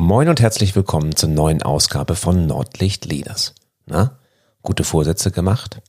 Moin 0.00 0.28
und 0.28 0.40
herzlich 0.40 0.76
willkommen 0.76 1.16
zur 1.16 1.28
neuen 1.28 1.60
Ausgabe 1.60 2.14
von 2.14 2.46
Nordlicht 2.46 3.04
Leaders. 3.04 3.52
Na, 3.84 4.20
gute 4.62 4.84
Vorsätze 4.84 5.32
gemacht? 5.32 5.80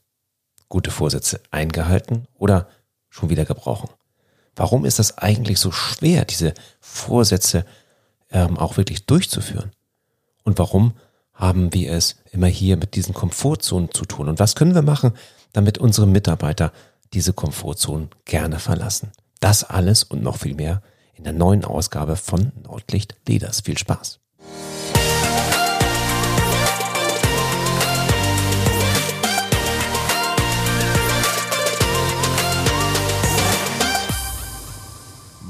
Gute 0.67 0.89
Vorsätze 0.89 1.41
eingehalten 1.51 2.27
oder 2.33 2.69
schon 3.09 3.29
wieder 3.29 3.45
gebrochen? 3.45 3.91
Warum 4.55 4.83
ist 4.83 4.97
das 4.97 5.19
eigentlich 5.19 5.59
so 5.59 5.71
schwer, 5.71 6.25
diese 6.25 6.55
Vorsätze 6.79 7.67
ähm, 8.31 8.57
auch 8.57 8.77
wirklich 8.77 9.05
durchzuführen? 9.05 9.73
Und 10.43 10.57
warum 10.57 10.93
haben 11.31 11.71
wir 11.75 11.91
es 11.91 12.15
immer 12.31 12.47
hier 12.47 12.77
mit 12.77 12.95
diesen 12.95 13.13
Komfortzonen 13.13 13.91
zu 13.91 14.05
tun? 14.05 14.27
Und 14.27 14.39
was 14.39 14.55
können 14.55 14.73
wir 14.73 14.81
machen, 14.81 15.13
damit 15.53 15.77
unsere 15.77 16.07
Mitarbeiter 16.07 16.73
diese 17.13 17.33
Komfortzonen 17.33 18.09
gerne 18.25 18.57
verlassen? 18.57 19.11
Das 19.39 19.63
alles 19.63 20.03
und 20.03 20.23
noch 20.23 20.37
viel 20.37 20.55
mehr 20.55 20.81
in 21.19 21.25
der 21.25 21.33
neuen 21.33 21.65
Ausgabe 21.65 22.15
von 22.15 22.53
Nordlicht 22.63 23.13
Leaders. 23.27 23.59
Viel 23.59 23.77
Spaß! 23.77 24.21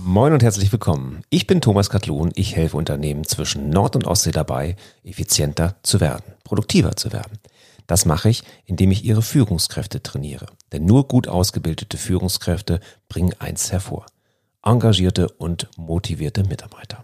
Moin 0.03 0.34
und 0.34 0.41
herzlich 0.41 0.71
willkommen. 0.71 1.21
Ich 1.30 1.45
bin 1.45 1.61
Thomas 1.61 1.91
Katlun. 1.91 2.31
Ich 2.33 2.55
helfe 2.55 2.75
Unternehmen 2.75 3.25
zwischen 3.25 3.70
Nord- 3.70 3.95
und 3.95 4.08
Ostsee 4.08 4.31
dabei, 4.31 4.75
effizienter 5.03 5.75
zu 5.83 5.99
werden, 5.99 6.33
produktiver 6.44 6.95
zu 6.95 7.13
werden. 7.13 7.38
Das 7.86 8.05
mache 8.05 8.30
ich, 8.30 8.44
indem 8.66 8.89
ich 8.89 9.05
ihre 9.05 9.22
Führungskräfte 9.22 10.02
trainiere. 10.02 10.47
Denn 10.72 10.86
nur 10.86 11.08
gut 11.08 11.27
ausgebildete 11.27 11.97
Führungskräfte 11.97 12.80
bringen 13.08 13.36
eins 13.38 13.72
hervor– 13.72 14.08
engagierte 14.63 15.30
und 15.30 15.70
motivierte 15.77 16.44
Mitarbeiter. 16.44 17.04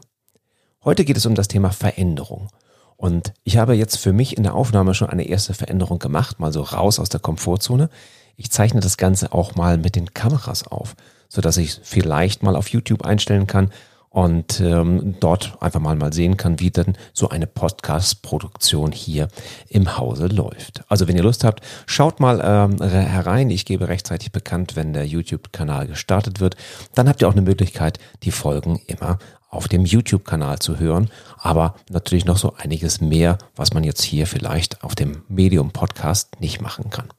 Heute 0.84 1.05
geht 1.05 1.18
es 1.18 1.26
um 1.26 1.36
das 1.36 1.48
Thema 1.48 1.72
Veränderung. 1.72 2.50
Und 2.98 3.34
ich 3.44 3.58
habe 3.58 3.73
jetzt 3.73 3.98
für 3.98 4.13
mich 4.13 4.38
in 4.38 4.44
der 4.44 4.54
Aufnahme 4.54 4.93
schon 4.93 5.10
eine 5.10 5.27
erste 5.27 5.54
Veränderung 5.54 5.99
gemacht, 5.99 6.40
mal 6.40 6.54
so 6.54 6.62
raus 6.62 6.99
aus 6.99 7.10
der 7.10 7.20
Komfortzone. 7.20 7.90
Ich 8.38 8.52
zeichne 8.52 8.79
das 8.79 8.98
Ganze 8.98 9.34
auch 9.34 9.55
mal 9.55 9.77
mit 9.77 9.96
den 9.96 10.13
Kameras 10.13 10.68
auf, 10.68 10.96
so 11.27 11.41
dass 11.41 11.57
ich 11.57 11.79
vielleicht 11.84 12.44
mal 12.44 12.55
auf 12.55 12.70
YouTube 12.70 13.04
einstellen 13.04 13.48
kann, 13.48 13.72
und 14.16 14.62
ähm, 14.62 15.18
dort 15.20 15.62
einfach 15.62 15.82
mal 15.82 15.98
mal 15.98 16.13
sehen 16.13 16.38
kann, 16.38 16.62
wie 16.62 16.71
denn 16.71 16.94
so 17.12 17.27
eine 17.27 17.48
Podcast-Produktion 17.48 18.94
hier 18.94 19.27
im 19.68 19.98
Hause 19.98 20.27
läuft. 20.27 20.85
Also 20.88 21.10
wenn 21.10 21.18
ihr 21.18 21.24
Lust 21.24 21.44
habt, 21.44 21.60
schaut 21.85 22.22
mal 22.22 22.40
ähm, 22.41 22.82
herein. 22.82 23.49
Ich 23.49 23.66
gebe 23.66 23.90
rechtzeitig 23.90 24.32
bekannt, 24.32 24.77
wenn 24.77 24.94
der 24.94 25.05
YouTube-Kanal 25.05 25.88
gestartet 25.88 26.40
wird. 26.40 26.55
Dann 26.94 27.10
habt 27.10 27.22
ihr 27.22 27.27
auch 27.27 27.34
eine 27.34 27.41
Möglichkeit, 27.41 27.99
die 28.24 28.32
Folgen 28.32 28.80
immer 28.88 29.20
auf 29.49 29.68
dem 29.68 29.84
YouTube-Kanal 29.84 30.60
zu 30.60 30.79
hören, 30.79 31.10
aber 31.38 31.76
natürlich 31.90 32.24
noch 32.24 32.38
so 32.38 32.54
einiges 32.55 33.02
mehr, 33.02 33.38
was 33.57 33.74
man 33.74 33.84
jetzt 33.84 34.04
hier 34.04 34.27
vielleicht 34.27 34.82
auf 34.82 34.96
dem 34.96 35.24
Medium-Podcast 35.27 36.40
nicht 36.40 36.62
machen 36.62 36.90
kann. 36.90 37.10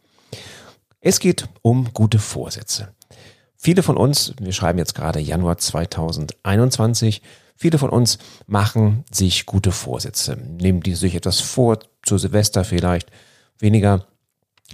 Es 1.03 1.21
geht 1.21 1.47
um 1.61 1.93
gute 1.93 2.19
Vorsätze. 2.19 2.96
Viele 3.67 3.83
von 3.83 3.97
uns, 3.97 4.33
wir 4.41 4.53
schreiben 4.53 4.79
jetzt 4.79 4.95
gerade 4.95 5.19
Januar 5.19 5.59
2021, 5.59 7.21
viele 7.57 7.79
von 7.79 7.91
uns 7.91 8.19
machen 8.47 9.03
sich 9.11 9.45
gute 9.45 9.73
Vorsätze, 9.73 10.37
nehmen 10.37 10.83
die 10.83 10.95
sich 10.95 11.17
etwas 11.17 11.41
vor, 11.41 11.81
zu 12.05 12.17
Silvester 12.17 12.63
vielleicht, 12.63 13.11
weniger 13.59 14.07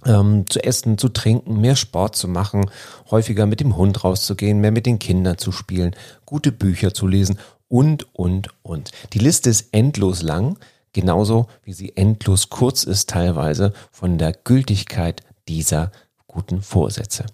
ähm, 0.04 0.44
zu 0.46 0.62
essen, 0.62 0.98
zu 0.98 1.08
trinken, 1.08 1.58
mehr 1.58 1.74
Sport 1.74 2.16
zu 2.16 2.28
machen, 2.28 2.70
häufiger 3.10 3.46
mit 3.46 3.60
dem 3.60 3.78
Hund 3.78 4.04
rauszugehen, 4.04 4.60
mehr 4.60 4.72
mit 4.72 4.84
den 4.84 4.98
Kindern 4.98 5.38
zu 5.38 5.52
spielen, 5.52 5.96
gute 6.26 6.52
Bücher 6.52 6.92
zu 6.92 7.06
lesen 7.06 7.38
und, 7.68 8.14
und, 8.14 8.50
und. 8.62 8.90
Die 9.14 9.20
Liste 9.20 9.48
ist 9.48 9.72
endlos 9.72 10.20
lang, 10.20 10.58
genauso 10.92 11.46
wie 11.64 11.72
sie 11.72 11.96
endlos 11.96 12.50
kurz 12.50 12.84
ist 12.84 13.08
teilweise 13.08 13.72
von 13.90 14.18
der 14.18 14.34
Gültigkeit 14.34 15.22
dieser 15.48 15.92
guten 16.26 16.60
Vorsätze. 16.60 17.24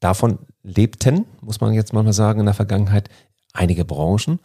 Davon 0.00 0.38
lebten, 0.66 1.24
muss 1.40 1.60
man 1.60 1.72
jetzt 1.72 1.92
mal 1.92 2.12
sagen, 2.12 2.40
in 2.40 2.46
der 2.46 2.54
Vergangenheit 2.54 3.08
einige 3.52 3.84
Branchen. 3.84 4.40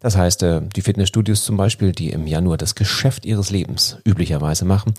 Das 0.00 0.16
heißt, 0.16 0.42
äh, 0.42 0.62
die 0.74 0.82
Fitnessstudios 0.82 1.44
zum 1.44 1.56
Beispiel, 1.56 1.92
die 1.92 2.10
im 2.10 2.26
Januar 2.26 2.56
das 2.56 2.74
Geschäft 2.74 3.24
ihres 3.24 3.50
Lebens 3.50 3.98
üblicherweise 4.04 4.64
machen, 4.64 4.94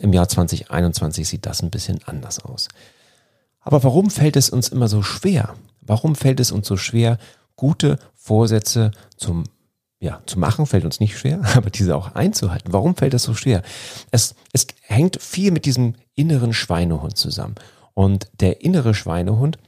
im 0.00 0.12
Jahr 0.12 0.28
2021 0.28 1.28
sieht 1.28 1.46
das 1.46 1.62
ein 1.62 1.70
bisschen 1.70 2.00
anders 2.06 2.44
aus. 2.44 2.68
Aber 3.60 3.84
warum 3.84 4.10
fällt 4.10 4.36
es 4.36 4.50
uns 4.50 4.68
immer 4.68 4.88
so 4.88 5.02
schwer? 5.02 5.54
Warum 5.80 6.16
fällt 6.16 6.40
es 6.40 6.50
uns 6.50 6.66
so 6.66 6.76
schwer, 6.76 7.18
gute 7.54 7.98
Vorsätze 8.14 8.90
zum 9.16 9.44
ja, 10.00 10.22
zu 10.26 10.38
machen 10.38 10.66
fällt 10.66 10.84
uns 10.84 11.00
nicht 11.00 11.18
schwer, 11.18 11.40
aber 11.56 11.70
diese 11.70 11.96
auch 11.96 12.14
einzuhalten. 12.14 12.72
Warum 12.72 12.94
fällt 12.94 13.14
das 13.14 13.24
so 13.24 13.34
schwer? 13.34 13.62
Es, 14.12 14.36
es 14.52 14.68
hängt 14.82 15.20
viel 15.20 15.50
mit 15.50 15.64
diesem 15.64 15.94
inneren 16.14 16.52
Schweinehund 16.52 17.16
zusammen. 17.16 17.56
Und 17.94 18.28
der 18.38 18.62
innere 18.62 18.94
Schweinehund, 18.94 19.58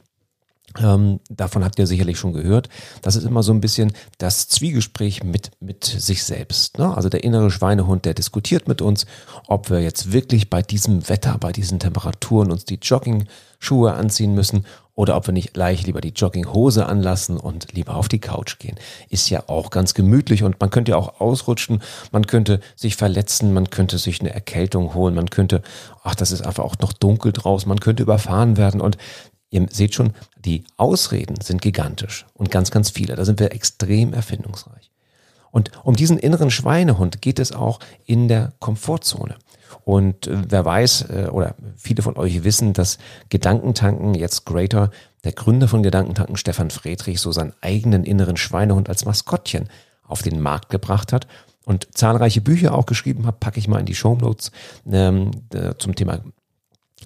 ähm, 0.79 1.19
davon 1.29 1.63
habt 1.63 1.79
ihr 1.79 1.87
sicherlich 1.87 2.17
schon 2.17 2.33
gehört. 2.33 2.69
Das 3.01 3.15
ist 3.15 3.25
immer 3.25 3.43
so 3.43 3.51
ein 3.51 3.61
bisschen 3.61 3.91
das 4.17 4.47
Zwiegespräch 4.47 5.23
mit, 5.23 5.51
mit 5.59 5.83
sich 5.83 6.23
selbst. 6.23 6.77
Ne? 6.77 6.95
Also 6.95 7.09
der 7.09 7.23
innere 7.23 7.51
Schweinehund, 7.51 8.05
der 8.05 8.13
diskutiert 8.13 8.67
mit 8.67 8.81
uns, 8.81 9.05
ob 9.47 9.69
wir 9.69 9.81
jetzt 9.81 10.11
wirklich 10.11 10.49
bei 10.49 10.61
diesem 10.61 11.09
Wetter, 11.09 11.37
bei 11.39 11.51
diesen 11.51 11.79
Temperaturen 11.79 12.51
uns 12.51 12.65
die 12.65 12.79
Jogging-Schuhe 12.81 13.93
anziehen 13.93 14.33
müssen 14.33 14.65
oder 14.93 15.15
ob 15.15 15.27
wir 15.27 15.33
nicht 15.33 15.53
gleich 15.53 15.85
lieber 15.85 16.01
die 16.01 16.09
Jogginghose 16.09 16.85
anlassen 16.85 17.37
und 17.37 17.73
lieber 17.73 17.95
auf 17.95 18.07
die 18.07 18.19
Couch 18.19 18.59
gehen. 18.59 18.75
Ist 19.09 19.29
ja 19.29 19.43
auch 19.47 19.69
ganz 19.69 19.93
gemütlich 19.93 20.43
und 20.43 20.59
man 20.59 20.69
könnte 20.69 20.91
ja 20.91 20.97
auch 20.97 21.19
ausrutschen, 21.19 21.81
man 22.11 22.27
könnte 22.27 22.59
sich 22.75 22.95
verletzen, 22.95 23.53
man 23.53 23.69
könnte 23.69 23.97
sich 23.97 24.19
eine 24.19 24.33
Erkältung 24.33 24.93
holen, 24.93 25.15
man 25.15 25.29
könnte, 25.29 25.61
ach, 26.03 26.15
das 26.15 26.31
ist 26.31 26.45
einfach 26.45 26.63
auch 26.63 26.77
noch 26.79 26.93
dunkel 26.93 27.31
draußen, 27.31 27.67
man 27.67 27.79
könnte 27.79 28.03
überfahren 28.03 28.57
werden 28.57 28.81
und 28.81 28.97
Ihr 29.51 29.67
seht 29.69 29.93
schon, 29.93 30.13
die 30.43 30.63
Ausreden 30.77 31.39
sind 31.41 31.61
gigantisch 31.61 32.25
und 32.33 32.49
ganz, 32.49 32.71
ganz 32.71 32.89
viele. 32.89 33.15
Da 33.15 33.25
sind 33.25 33.39
wir 33.39 33.51
extrem 33.51 34.13
erfindungsreich. 34.13 34.89
Und 35.51 35.71
um 35.83 35.95
diesen 35.95 36.17
inneren 36.17 36.49
Schweinehund 36.49 37.21
geht 37.21 37.37
es 37.37 37.51
auch 37.51 37.79
in 38.05 38.29
der 38.29 38.53
Komfortzone. 38.59 39.35
Und 39.83 40.27
äh, 40.27 40.37
wer 40.47 40.63
weiß, 40.63 41.09
äh, 41.09 41.27
oder 41.31 41.55
viele 41.75 42.01
von 42.01 42.17
euch 42.17 42.45
wissen, 42.45 42.71
dass 42.71 42.97
Gedankentanken 43.27 44.13
jetzt 44.15 44.45
Greater, 44.45 44.89
der 45.25 45.33
Gründer 45.33 45.67
von 45.67 45.83
Gedankentanken, 45.83 46.37
Stefan 46.37 46.71
Friedrich, 46.71 47.19
so 47.19 47.33
seinen 47.33 47.53
eigenen 47.59 48.05
inneren 48.05 48.37
Schweinehund 48.37 48.87
als 48.87 49.03
Maskottchen 49.03 49.69
auf 50.07 50.21
den 50.21 50.39
Markt 50.39 50.69
gebracht 50.69 51.11
hat 51.11 51.27
und 51.65 51.89
zahlreiche 51.97 52.41
Bücher 52.41 52.73
auch 52.73 52.85
geschrieben 52.85 53.25
hat, 53.25 53.41
packe 53.41 53.59
ich 53.59 53.67
mal 53.67 53.79
in 53.79 53.85
die 53.85 53.95
Show 53.95 54.15
Notes 54.15 54.51
ähm, 54.89 55.31
zum 55.77 55.95
Thema 55.95 56.21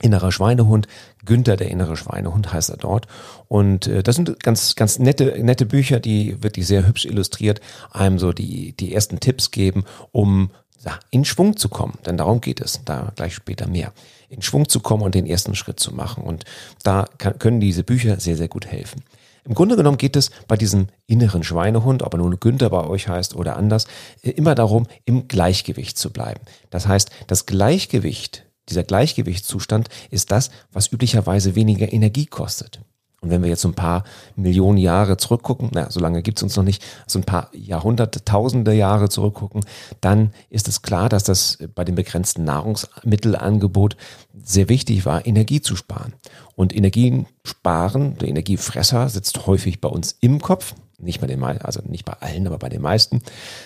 Innerer 0.02 0.32
Schweinehund, 0.32 0.88
Günther, 1.24 1.56
der 1.56 1.70
innere 1.70 1.96
Schweinehund 1.96 2.52
heißt 2.52 2.70
er 2.70 2.78
dort. 2.78 3.08
Und 3.48 3.88
äh, 3.88 4.04
das 4.04 4.16
sind 4.18 4.44
ganz, 4.44 4.76
ganz 4.76 5.00
nette, 5.00 5.38
nette 5.44 5.66
Bücher, 5.66 6.00
die 6.00 6.42
wirklich 6.44 6.68
sehr 6.68 6.86
hübsch 6.86 7.06
illustriert, 7.06 7.62
einem 7.92 8.20
so 8.20 8.34
die, 8.34 8.74
die 8.74 8.94
ersten 8.94 9.20
Tipps 9.20 9.52
geben, 9.52 9.86
um 10.12 10.52
ja, 10.84 11.00
in 11.12 11.26
Schwung 11.26 11.58
zu 11.58 11.70
kommen. 11.70 11.98
Denn 12.06 12.18
darum 12.18 12.42
geht 12.42 12.62
es, 12.62 12.82
da 12.86 13.12
gleich 13.16 13.36
später 13.36 13.68
mehr. 13.68 13.94
In 14.30 14.42
Schwung 14.42 14.68
zu 14.68 14.80
kommen 14.80 15.04
und 15.04 15.16
den 15.16 15.26
ersten 15.26 15.56
Schritt 15.56 15.80
zu 15.80 15.94
machen. 15.94 16.24
Und 16.24 16.44
da 16.84 17.06
kann, 17.18 17.40
können 17.40 17.60
diese 17.60 17.84
Bücher 17.84 18.20
sehr, 18.20 18.36
sehr 18.36 18.48
gut 18.48 18.66
helfen. 18.66 19.04
Im 19.46 19.54
Grunde 19.54 19.76
genommen 19.76 19.98
geht 19.98 20.16
es 20.16 20.32
bei 20.48 20.58
diesem 20.58 20.88
inneren 21.06 21.44
Schweinehund, 21.44 22.02
ob 22.02 22.16
er 22.16 22.18
nun 22.18 22.40
Günther 22.40 22.70
bei 22.72 22.84
euch 22.84 23.08
heißt 23.08 23.36
oder 23.36 23.56
anders, 23.56 23.86
äh, 24.24 24.32
immer 24.32 24.56
darum, 24.56 24.88
im 25.06 25.28
Gleichgewicht 25.28 25.98
zu 25.98 26.12
bleiben. 26.12 26.42
Das 26.70 26.88
heißt, 26.88 27.12
das 27.28 27.46
Gleichgewicht 27.46 28.45
dieser 28.70 28.84
Gleichgewichtszustand 28.84 29.90
ist 30.10 30.32
das, 30.32 30.50
was 30.72 30.92
üblicherweise 30.92 31.56
weniger 31.56 31.92
Energie 31.92 32.26
kostet. 32.26 32.82
Und 33.26 33.32
wenn 33.32 33.42
wir 33.42 33.50
jetzt 33.50 33.64
so 33.64 33.70
ein 33.70 33.74
paar 33.74 34.04
Millionen 34.36 34.78
Jahre 34.78 35.18
zurückgucken, 35.18 35.72
na, 35.74 35.90
so 35.90 36.00
lange 36.00 36.22
gibt's 36.22 36.44
uns 36.44 36.56
noch 36.56 36.64
nicht, 36.64 36.86
so 37.08 37.18
ein 37.18 37.24
paar 37.24 37.50
Jahrhunderte, 37.54 38.24
tausende 38.24 38.72
Jahre 38.72 39.10
zurückgucken, 39.10 39.66
dann 40.00 40.32
ist 40.52 40.68
es 40.68 40.84
klar, 40.84 41.10
dass 41.10 41.24
das 41.24 41.58
bei 41.74 41.84
dem 41.84 41.96
begrenzten 41.96 42.44
Nahrungsmittelangebot 42.44 43.98
sehr 44.44 44.70
wichtig 44.70 45.08
war, 45.08 45.26
Energie 45.26 45.60
zu 45.60 45.76
sparen. 45.76 46.14
Und 46.56 46.76
Energien 46.76 47.26
sparen, 47.44 48.16
der 48.20 48.28
Energiefresser 48.28 49.10
sitzt 49.10 49.48
häufig 49.48 49.82
bei 49.82 49.90
uns 49.90 50.16
im 50.22 50.40
Kopf, 50.40 50.76
nicht 51.00 51.20
bei 51.20 51.26
den 51.26 51.44
also 51.44 51.82
nicht 51.84 52.06
bei 52.06 52.14
allen, 52.20 52.46
aber 52.46 52.60
bei 52.60 52.70
den 52.70 52.84
meisten, 52.84 53.24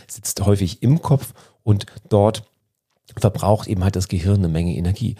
sitzt 0.07 0.39
häufig 0.45 0.81
im 0.83 1.01
Kopf 1.01 1.33
und 1.63 1.85
dort 2.07 2.49
verbraucht 3.17 3.67
eben 3.67 3.83
halt 3.83 3.95
das 3.95 4.07
Gehirn 4.07 4.37
eine 4.37 4.47
Menge 4.47 4.75
Energie. 4.75 5.15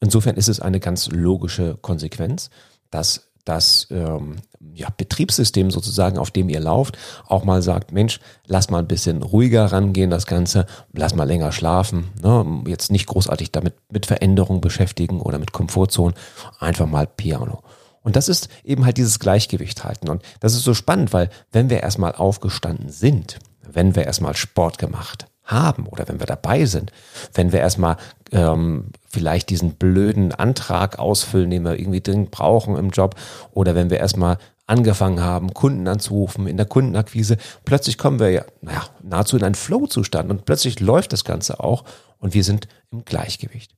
Insofern 0.00 0.36
ist 0.36 0.48
es 0.48 0.60
eine 0.60 0.80
ganz 0.80 1.08
logische 1.08 1.76
Konsequenz, 1.80 2.50
dass 2.90 3.32
das 3.44 3.86
ähm, 3.90 4.36
ja, 4.74 4.88
Betriebssystem 4.94 5.70
sozusagen, 5.70 6.18
auf 6.18 6.30
dem 6.30 6.48
ihr 6.48 6.60
lauft, 6.60 6.98
auch 7.26 7.44
mal 7.44 7.62
sagt, 7.62 7.92
Mensch, 7.92 8.20
lass 8.46 8.70
mal 8.70 8.80
ein 8.80 8.88
bisschen 8.88 9.22
ruhiger 9.22 9.66
rangehen, 9.66 10.10
das 10.10 10.26
Ganze, 10.26 10.66
lass 10.92 11.14
mal 11.14 11.24
länger 11.24 11.52
schlafen, 11.52 12.08
ne? 12.20 12.62
jetzt 12.66 12.90
nicht 12.90 13.06
großartig 13.06 13.52
damit 13.52 13.74
mit 13.90 14.06
Veränderung 14.06 14.60
beschäftigen 14.60 15.20
oder 15.20 15.38
mit 15.38 15.52
Komfortzone, 15.52 16.14
einfach 16.58 16.86
mal 16.86 17.06
Piano. 17.06 17.62
Und 18.02 18.16
das 18.16 18.28
ist 18.28 18.48
eben 18.64 18.84
halt 18.84 18.98
dieses 18.98 19.18
Gleichgewicht 19.18 19.84
halten. 19.84 20.08
Und 20.08 20.22
das 20.40 20.54
ist 20.54 20.62
so 20.62 20.74
spannend, 20.74 21.12
weil 21.12 21.30
wenn 21.50 21.70
wir 21.70 21.82
erstmal 21.82 22.14
aufgestanden 22.14 22.88
sind, 22.88 23.38
wenn 23.68 23.96
wir 23.96 24.04
erstmal 24.04 24.36
Sport 24.36 24.78
gemacht 24.78 25.26
haben 25.46 25.86
oder 25.86 26.08
wenn 26.08 26.20
wir 26.20 26.26
dabei 26.26 26.66
sind, 26.66 26.92
wenn 27.32 27.52
wir 27.52 27.60
erstmal 27.60 27.96
ähm, 28.32 28.90
vielleicht 29.08 29.48
diesen 29.50 29.72
blöden 29.72 30.32
Antrag 30.32 30.98
ausfüllen, 30.98 31.50
den 31.50 31.64
wir 31.64 31.78
irgendwie 31.78 32.00
dringend 32.00 32.30
brauchen 32.30 32.76
im 32.76 32.90
Job 32.90 33.14
oder 33.52 33.74
wenn 33.74 33.90
wir 33.90 33.98
erstmal 33.98 34.38
angefangen 34.66 35.22
haben, 35.22 35.54
Kunden 35.54 35.86
anzurufen 35.86 36.48
in 36.48 36.56
der 36.56 36.66
Kundenakquise, 36.66 37.36
plötzlich 37.64 37.98
kommen 37.98 38.18
wir 38.18 38.30
ja 38.30 38.44
naja, 38.60 38.82
nahezu 39.02 39.36
in 39.36 39.44
einen 39.44 39.54
Flow-Zustand 39.54 40.28
und 40.30 40.44
plötzlich 40.44 40.80
läuft 40.80 41.12
das 41.12 41.24
Ganze 41.24 41.60
auch 41.60 41.84
und 42.18 42.34
wir 42.34 42.42
sind 42.42 42.66
im 42.90 43.04
Gleichgewicht. 43.04 43.72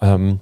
Ähm, 0.00 0.40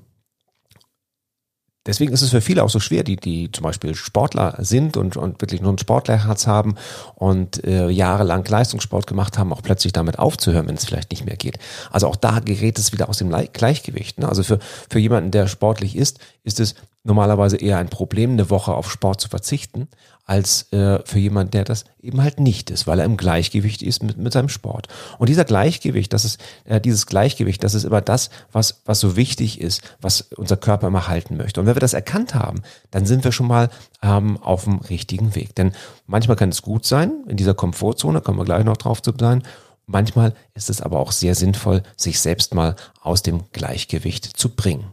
Deswegen 1.86 2.12
ist 2.12 2.22
es 2.22 2.30
für 2.30 2.40
viele 2.40 2.64
auch 2.64 2.70
so 2.70 2.80
schwer, 2.80 3.04
die, 3.04 3.16
die 3.16 3.50
zum 3.50 3.62
Beispiel 3.62 3.94
Sportler 3.94 4.56
sind 4.58 4.96
und, 4.96 5.16
und 5.16 5.40
wirklich 5.40 5.60
nur 5.60 5.72
ein 5.72 5.78
Sportlerherz 5.78 6.46
haben 6.46 6.74
und 7.14 7.64
äh, 7.64 7.88
jahrelang 7.88 8.44
Leistungssport 8.44 9.06
gemacht 9.06 9.38
haben, 9.38 9.52
auch 9.52 9.62
plötzlich 9.62 9.92
damit 9.92 10.18
aufzuhören, 10.18 10.66
wenn 10.68 10.74
es 10.74 10.84
vielleicht 10.84 11.10
nicht 11.10 11.24
mehr 11.24 11.36
geht. 11.36 11.58
Also 11.90 12.08
auch 12.08 12.16
da 12.16 12.40
gerät 12.40 12.78
es 12.78 12.92
wieder 12.92 13.08
aus 13.08 13.18
dem 13.18 13.30
Gleichgewicht. 13.52 14.18
Ne? 14.18 14.28
Also 14.28 14.42
für, 14.42 14.58
für 14.90 14.98
jemanden, 14.98 15.30
der 15.30 15.46
sportlich 15.46 15.96
ist, 15.96 16.18
ist 16.44 16.60
es 16.60 16.74
normalerweise 17.06 17.56
eher 17.56 17.78
ein 17.78 17.88
Problem, 17.88 18.32
eine 18.32 18.50
Woche 18.50 18.74
auf 18.74 18.90
Sport 18.90 19.20
zu 19.20 19.28
verzichten, 19.28 19.88
als 20.24 20.72
äh, 20.72 20.98
für 21.04 21.20
jemanden, 21.20 21.52
der 21.52 21.64
das 21.64 21.84
eben 22.02 22.20
halt 22.20 22.40
nicht 22.40 22.70
ist, 22.70 22.86
weil 22.88 22.98
er 22.98 23.04
im 23.04 23.16
Gleichgewicht 23.16 23.80
ist 23.80 24.02
mit, 24.02 24.18
mit 24.18 24.32
seinem 24.32 24.48
Sport. 24.48 24.88
Und 25.18 25.28
dieser 25.28 25.44
Gleichgewicht, 25.44 26.12
das 26.12 26.24
ist, 26.24 26.40
äh, 26.64 26.80
dieses 26.80 27.06
Gleichgewicht, 27.06 27.62
das 27.62 27.74
ist 27.74 27.84
immer 27.84 28.00
das, 28.00 28.30
was, 28.50 28.82
was 28.84 28.98
so 28.98 29.16
wichtig 29.16 29.60
ist, 29.60 29.82
was 30.00 30.22
unser 30.36 30.56
Körper 30.56 30.88
immer 30.88 31.06
halten 31.06 31.36
möchte. 31.36 31.60
Und 31.60 31.66
wenn 31.66 31.76
wir 31.76 31.80
das 31.80 31.94
erkannt 31.94 32.34
haben, 32.34 32.62
dann 32.90 33.06
sind 33.06 33.22
wir 33.22 33.30
schon 33.30 33.46
mal 33.46 33.70
ähm, 34.02 34.36
auf 34.42 34.64
dem 34.64 34.78
richtigen 34.78 35.36
Weg. 35.36 35.54
Denn 35.54 35.72
manchmal 36.06 36.36
kann 36.36 36.48
es 36.48 36.62
gut 36.62 36.84
sein, 36.84 37.12
in 37.28 37.36
dieser 37.36 37.54
Komfortzone, 37.54 38.20
kommen 38.20 38.38
wir 38.38 38.44
gleich 38.44 38.64
noch 38.64 38.76
drauf 38.76 39.00
zu 39.00 39.12
sein, 39.18 39.42
Manchmal 39.88 40.34
ist 40.54 40.68
es 40.68 40.80
aber 40.82 40.98
auch 40.98 41.12
sehr 41.12 41.36
sinnvoll, 41.36 41.84
sich 41.96 42.18
selbst 42.18 42.54
mal 42.54 42.74
aus 43.00 43.22
dem 43.22 43.44
Gleichgewicht 43.52 44.24
zu 44.24 44.48
bringen. 44.48 44.92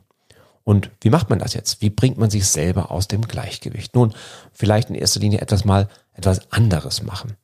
Und 0.64 0.92
wie 1.02 1.10
macht 1.10 1.30
man 1.30 1.40
das 1.40 1.54
jetzt? 1.54 1.82
Wie 1.82 1.90
bringt 1.90 2.18
man 2.18 2.30
sich 2.30 2.48
selber 2.48 2.92
aus 2.92 3.08
dem 3.08 3.22
Gleichgewicht? 3.22 3.96
Nun, 3.96 4.14
vielleicht 4.54 4.90
in 4.90 4.96
erster 4.96 5.20
Linie 5.20 5.42
etwas 5.42 5.66
mal 5.66 5.90
etwas 6.14 6.52
anderes 6.52 7.04
machen. 7.04 7.36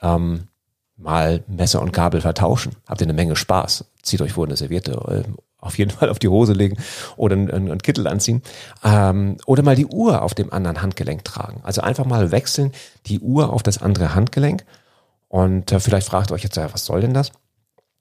Ähm, 0.00 0.48
mal 0.96 1.42
Messer 1.48 1.82
und 1.82 1.92
Gabel 1.92 2.20
vertauschen. 2.20 2.76
Habt 2.86 3.00
ihr 3.00 3.06
eine 3.06 3.14
Menge 3.14 3.36
Spaß. 3.36 3.84
Zieht 4.02 4.20
euch 4.20 4.36
wohl 4.36 4.46
eine 4.46 4.56
Serviette 4.56 4.92
äh, 4.92 5.32
auf 5.58 5.78
jeden 5.78 5.90
Fall 5.96 6.10
auf 6.10 6.18
die 6.18 6.28
Hose 6.28 6.52
legen 6.52 6.76
oder 7.16 7.34
einen, 7.34 7.50
einen 7.50 7.82
Kittel 7.82 8.06
anziehen. 8.06 8.42
Ähm, 8.84 9.38
oder 9.46 9.62
mal 9.62 9.76
die 9.76 9.86
Uhr 9.86 10.22
auf 10.22 10.34
dem 10.34 10.52
anderen 10.52 10.82
Handgelenk 10.82 11.24
tragen. 11.24 11.60
Also 11.64 11.80
einfach 11.80 12.04
mal 12.04 12.30
wechseln 12.30 12.72
die 13.06 13.20
Uhr 13.20 13.52
auf 13.52 13.62
das 13.62 13.80
andere 13.80 14.14
Handgelenk. 14.14 14.64
Und 15.28 15.72
äh, 15.72 15.80
vielleicht 15.80 16.06
fragt 16.06 16.30
euch 16.30 16.42
jetzt, 16.42 16.56
ja, 16.56 16.72
was 16.72 16.84
soll 16.84 17.00
denn 17.00 17.14
das? 17.14 17.32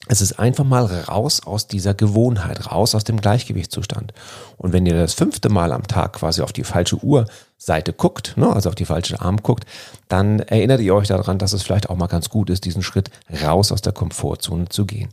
Es 0.07 0.21
ist 0.21 0.39
einfach 0.39 0.63
mal 0.63 0.85
raus 0.85 1.41
aus 1.45 1.67
dieser 1.67 1.93
Gewohnheit, 1.93 2.71
raus 2.71 2.95
aus 2.95 3.03
dem 3.03 3.21
Gleichgewichtszustand. 3.21 4.13
Und 4.57 4.73
wenn 4.73 4.85
ihr 4.85 4.95
das 4.95 5.13
fünfte 5.13 5.49
Mal 5.49 5.71
am 5.71 5.87
Tag 5.87 6.13
quasi 6.13 6.41
auf 6.41 6.51
die 6.51 6.63
falsche 6.63 6.97
Uhrseite 7.03 7.93
guckt, 7.93 8.35
ne, 8.35 8.51
also 8.51 8.69
auf 8.69 8.75
die 8.75 8.85
falsche 8.85 9.21
Arm 9.21 9.37
guckt, 9.37 9.65
dann 10.07 10.39
erinnert 10.39 10.81
ihr 10.81 10.95
euch 10.95 11.07
daran, 11.07 11.37
dass 11.37 11.53
es 11.53 11.63
vielleicht 11.63 11.89
auch 11.89 11.95
mal 11.95 12.07
ganz 12.07 12.29
gut 12.29 12.49
ist, 12.49 12.65
diesen 12.65 12.81
Schritt 12.81 13.11
raus 13.43 13.71
aus 13.71 13.81
der 13.81 13.93
Komfortzone 13.93 14.69
zu 14.69 14.85
gehen. 14.85 15.09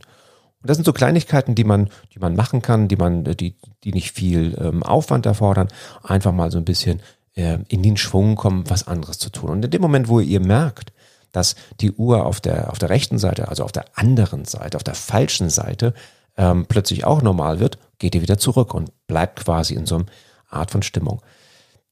Und 0.61 0.69
das 0.69 0.75
sind 0.75 0.85
so 0.85 0.91
Kleinigkeiten, 0.91 1.55
die 1.55 1.63
man, 1.63 1.89
die 2.13 2.19
man 2.19 2.35
machen 2.35 2.61
kann, 2.61 2.87
die 2.87 2.97
man, 2.97 3.23
die, 3.23 3.55
die 3.83 3.93
nicht 3.93 4.11
viel 4.11 4.57
ähm, 4.59 4.83
Aufwand 4.83 5.25
erfordern, 5.25 5.69
einfach 6.03 6.33
mal 6.33 6.51
so 6.51 6.57
ein 6.57 6.65
bisschen 6.65 6.99
äh, 7.35 7.59
in 7.69 7.83
den 7.83 7.95
Schwung 7.95 8.35
kommen, 8.35 8.69
was 8.69 8.87
anderes 8.87 9.19
zu 9.19 9.29
tun. 9.29 9.51
Und 9.51 9.65
in 9.65 9.71
dem 9.71 9.81
Moment, 9.81 10.09
wo 10.09 10.19
ihr 10.19 10.41
merkt, 10.41 10.91
dass 11.31 11.55
die 11.79 11.91
Uhr 11.91 12.25
auf 12.25 12.41
der, 12.41 12.71
auf 12.71 12.79
der 12.79 12.89
rechten 12.89 13.17
Seite, 13.17 13.47
also 13.47 13.63
auf 13.63 13.71
der 13.71 13.85
anderen 13.95 14.45
Seite, 14.45 14.77
auf 14.77 14.83
der 14.83 14.95
falschen 14.95 15.49
Seite, 15.49 15.93
ähm, 16.37 16.65
plötzlich 16.67 17.05
auch 17.05 17.21
normal 17.21 17.59
wird, 17.59 17.77
geht 17.97 18.15
ihr 18.15 18.21
wieder 18.21 18.37
zurück 18.37 18.73
und 18.73 18.91
bleibt 19.07 19.43
quasi 19.43 19.73
in 19.75 19.85
so 19.85 19.95
einer 19.95 20.05
Art 20.49 20.71
von 20.71 20.81
Stimmung. 20.81 21.21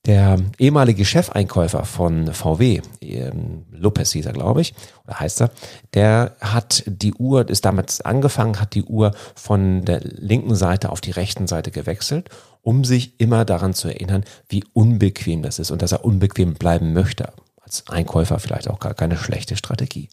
Der 0.05 0.39
ehemalige 0.57 1.03
Chefeinkäufer 1.03 1.83
von 1.83 2.33
VW, 2.33 2.81
ähm, 3.01 3.65
Lopez 3.71 4.13
hieß 4.13 4.25
er, 4.25 4.31
glaube 4.31 4.61
ich, 4.61 4.73
oder 5.03 5.19
heißt 5.19 5.41
er, 5.41 5.51
der 5.93 6.37
hat 6.39 6.83
die 6.87 7.13
Uhr, 7.13 7.49
ist 7.49 7.65
damals 7.65 7.99
angefangen, 7.99 8.61
hat 8.61 8.73
die 8.73 8.83
Uhr 8.83 9.11
von 9.35 9.83
der 9.83 9.99
linken 9.99 10.55
Seite 10.55 10.91
auf 10.91 11.01
die 11.01 11.11
rechten 11.11 11.47
Seite 11.47 11.71
gewechselt, 11.71 12.29
um 12.61 12.85
sich 12.85 13.19
immer 13.19 13.43
daran 13.43 13.73
zu 13.73 13.89
erinnern, 13.89 14.23
wie 14.47 14.63
unbequem 14.71 15.41
das 15.41 15.59
ist 15.59 15.71
und 15.71 15.81
dass 15.81 15.91
er 15.91 16.05
unbequem 16.05 16.53
bleiben 16.53 16.93
möchte 16.93 17.33
als 17.67 17.85
Einkäufer 17.87 18.39
vielleicht 18.39 18.69
auch 18.69 18.79
gar 18.79 18.93
keine 18.93 19.17
schlechte 19.17 19.57
Strategie. 19.57 20.09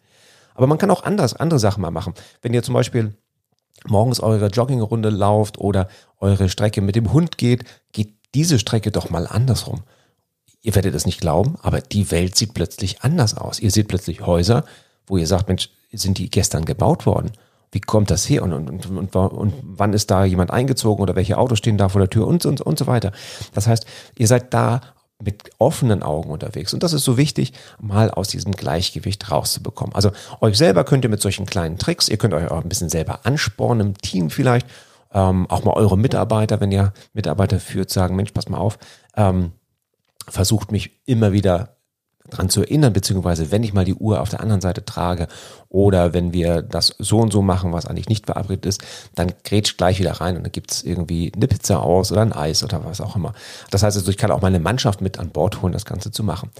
Aber 0.54 0.66
man 0.66 0.78
kann 0.78 0.90
auch 0.90 1.04
anders, 1.04 1.34
andere 1.34 1.60
Sachen 1.60 1.82
mal 1.82 1.92
machen. 1.92 2.14
Wenn 2.42 2.52
ihr 2.52 2.64
zum 2.64 2.74
Beispiel 2.74 3.14
morgens 3.86 4.20
eure 4.20 4.48
Joggingrunde 4.48 5.10
lauft 5.10 5.58
oder 5.58 5.88
eure 6.18 6.48
Strecke 6.48 6.80
mit 6.80 6.96
dem 6.96 7.12
Hund 7.12 7.38
geht, 7.38 7.64
geht 7.92 8.14
diese 8.34 8.58
Strecke 8.58 8.90
doch 8.90 9.08
mal 9.08 9.26
andersrum. 9.26 9.82
Ihr 10.62 10.74
werdet 10.74 10.94
es 10.94 11.06
nicht 11.06 11.20
glauben, 11.20 11.56
aber 11.62 11.80
die 11.80 12.10
Welt 12.10 12.36
sieht 12.36 12.54
plötzlich 12.54 13.02
anders 13.02 13.36
aus. 13.36 13.60
Ihr 13.60 13.70
seht 13.70 13.86
plötzlich 13.86 14.22
Häuser, 14.22 14.64
wo 15.06 15.16
ihr 15.16 15.26
sagt, 15.26 15.48
Mensch, 15.48 15.70
sind 15.92 16.18
die 16.18 16.30
gestern 16.30 16.64
gebaut 16.64 17.06
worden? 17.06 17.30
Wie 17.70 17.80
kommt 17.80 18.10
das 18.10 18.28
her? 18.28 18.42
Und, 18.42 18.52
und, 18.52 18.86
und, 18.86 19.14
und, 19.14 19.54
wann 19.62 19.92
ist 19.92 20.10
da 20.10 20.24
jemand 20.24 20.50
eingezogen 20.50 21.02
oder 21.02 21.14
welche 21.14 21.38
Autos 21.38 21.58
stehen 21.58 21.78
da 21.78 21.88
vor 21.88 22.00
der 22.00 22.10
Tür 22.10 22.26
und, 22.26 22.46
und, 22.46 22.60
und 22.60 22.78
so 22.78 22.86
weiter. 22.86 23.12
Das 23.52 23.66
heißt, 23.66 23.86
ihr 24.18 24.26
seid 24.26 24.54
da 24.54 24.80
mit 25.22 25.50
offenen 25.58 26.02
Augen 26.02 26.30
unterwegs. 26.30 26.74
Und 26.74 26.82
das 26.82 26.92
ist 26.92 27.04
so 27.04 27.16
wichtig, 27.16 27.52
mal 27.80 28.10
aus 28.10 28.28
diesem 28.28 28.52
Gleichgewicht 28.52 29.30
rauszubekommen. 29.30 29.94
Also 29.94 30.10
euch 30.40 30.56
selber 30.56 30.84
könnt 30.84 31.04
ihr 31.04 31.10
mit 31.10 31.22
solchen 31.22 31.46
kleinen 31.46 31.78
Tricks, 31.78 32.08
ihr 32.08 32.16
könnt 32.16 32.34
euch 32.34 32.50
auch 32.50 32.62
ein 32.62 32.68
bisschen 32.68 32.88
selber 32.88 33.20
anspornen 33.24 33.88
im 33.88 33.98
Team 33.98 34.30
vielleicht, 34.30 34.66
ähm, 35.12 35.48
auch 35.48 35.64
mal 35.64 35.72
eure 35.72 35.96
Mitarbeiter, 35.96 36.60
wenn 36.60 36.72
ihr 36.72 36.92
Mitarbeiter 37.12 37.60
führt, 37.60 37.90
sagen, 37.90 38.16
Mensch, 38.16 38.32
pass 38.32 38.48
mal 38.48 38.58
auf, 38.58 38.78
ähm, 39.16 39.52
versucht 40.28 40.72
mich 40.72 41.00
immer 41.06 41.32
wieder 41.32 41.73
dran 42.30 42.48
zu 42.48 42.62
erinnern, 42.62 42.92
beziehungsweise 42.92 43.50
wenn 43.50 43.62
ich 43.62 43.74
mal 43.74 43.84
die 43.84 43.94
Uhr 43.94 44.20
auf 44.20 44.30
der 44.30 44.40
anderen 44.40 44.60
Seite 44.60 44.84
trage 44.84 45.28
oder 45.68 46.12
wenn 46.14 46.32
wir 46.32 46.62
das 46.62 46.94
so 46.98 47.18
und 47.18 47.32
so 47.32 47.42
machen, 47.42 47.72
was 47.72 47.86
eigentlich 47.86 48.08
nicht 48.08 48.26
verabredet 48.26 48.66
ist, 48.66 48.82
dann 49.14 49.32
grätscht 49.44 49.76
gleich 49.76 49.98
wieder 49.98 50.12
rein 50.12 50.36
und 50.36 50.44
dann 50.44 50.52
gibt's 50.52 50.82
irgendwie 50.82 51.32
eine 51.34 51.46
Pizza 51.48 51.82
aus 51.82 52.10
oder 52.12 52.22
ein 52.22 52.32
Eis 52.32 52.64
oder 52.64 52.84
was 52.84 53.00
auch 53.00 53.16
immer. 53.16 53.34
Das 53.70 53.82
heißt 53.82 53.96
also, 53.96 54.10
ich 54.10 54.16
kann 54.16 54.30
auch 54.30 54.42
meine 54.42 54.60
Mannschaft 54.60 55.00
mit 55.00 55.18
an 55.18 55.30
Bord 55.30 55.60
holen, 55.60 55.72
das 55.72 55.84
Ganze 55.84 56.10
zu 56.10 56.24
machen. 56.24 56.50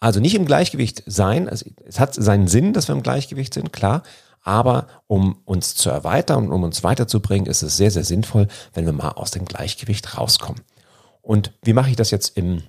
Also 0.00 0.18
nicht 0.18 0.34
im 0.34 0.46
Gleichgewicht 0.46 1.04
sein, 1.06 1.48
also 1.48 1.64
es 1.86 2.00
hat 2.00 2.14
seinen 2.14 2.48
Sinn, 2.48 2.72
dass 2.72 2.88
wir 2.88 2.94
im 2.94 3.04
Gleichgewicht 3.04 3.54
sind, 3.54 3.72
klar, 3.72 4.02
aber 4.42 4.88
um 5.06 5.38
uns 5.44 5.76
zu 5.76 5.90
erweitern 5.90 6.46
und 6.46 6.52
um 6.52 6.64
uns 6.64 6.82
weiterzubringen, 6.82 7.46
ist 7.46 7.62
es 7.62 7.76
sehr, 7.76 7.92
sehr 7.92 8.02
sinnvoll, 8.02 8.48
wenn 8.74 8.84
wir 8.84 8.92
mal 8.92 9.10
aus 9.10 9.30
dem 9.30 9.44
Gleichgewicht 9.44 10.18
rauskommen. 10.18 10.62
Und 11.20 11.52
wie 11.62 11.72
mache 11.72 11.90
ich 11.90 11.96
das 11.96 12.10
jetzt 12.10 12.36
im 12.36 12.64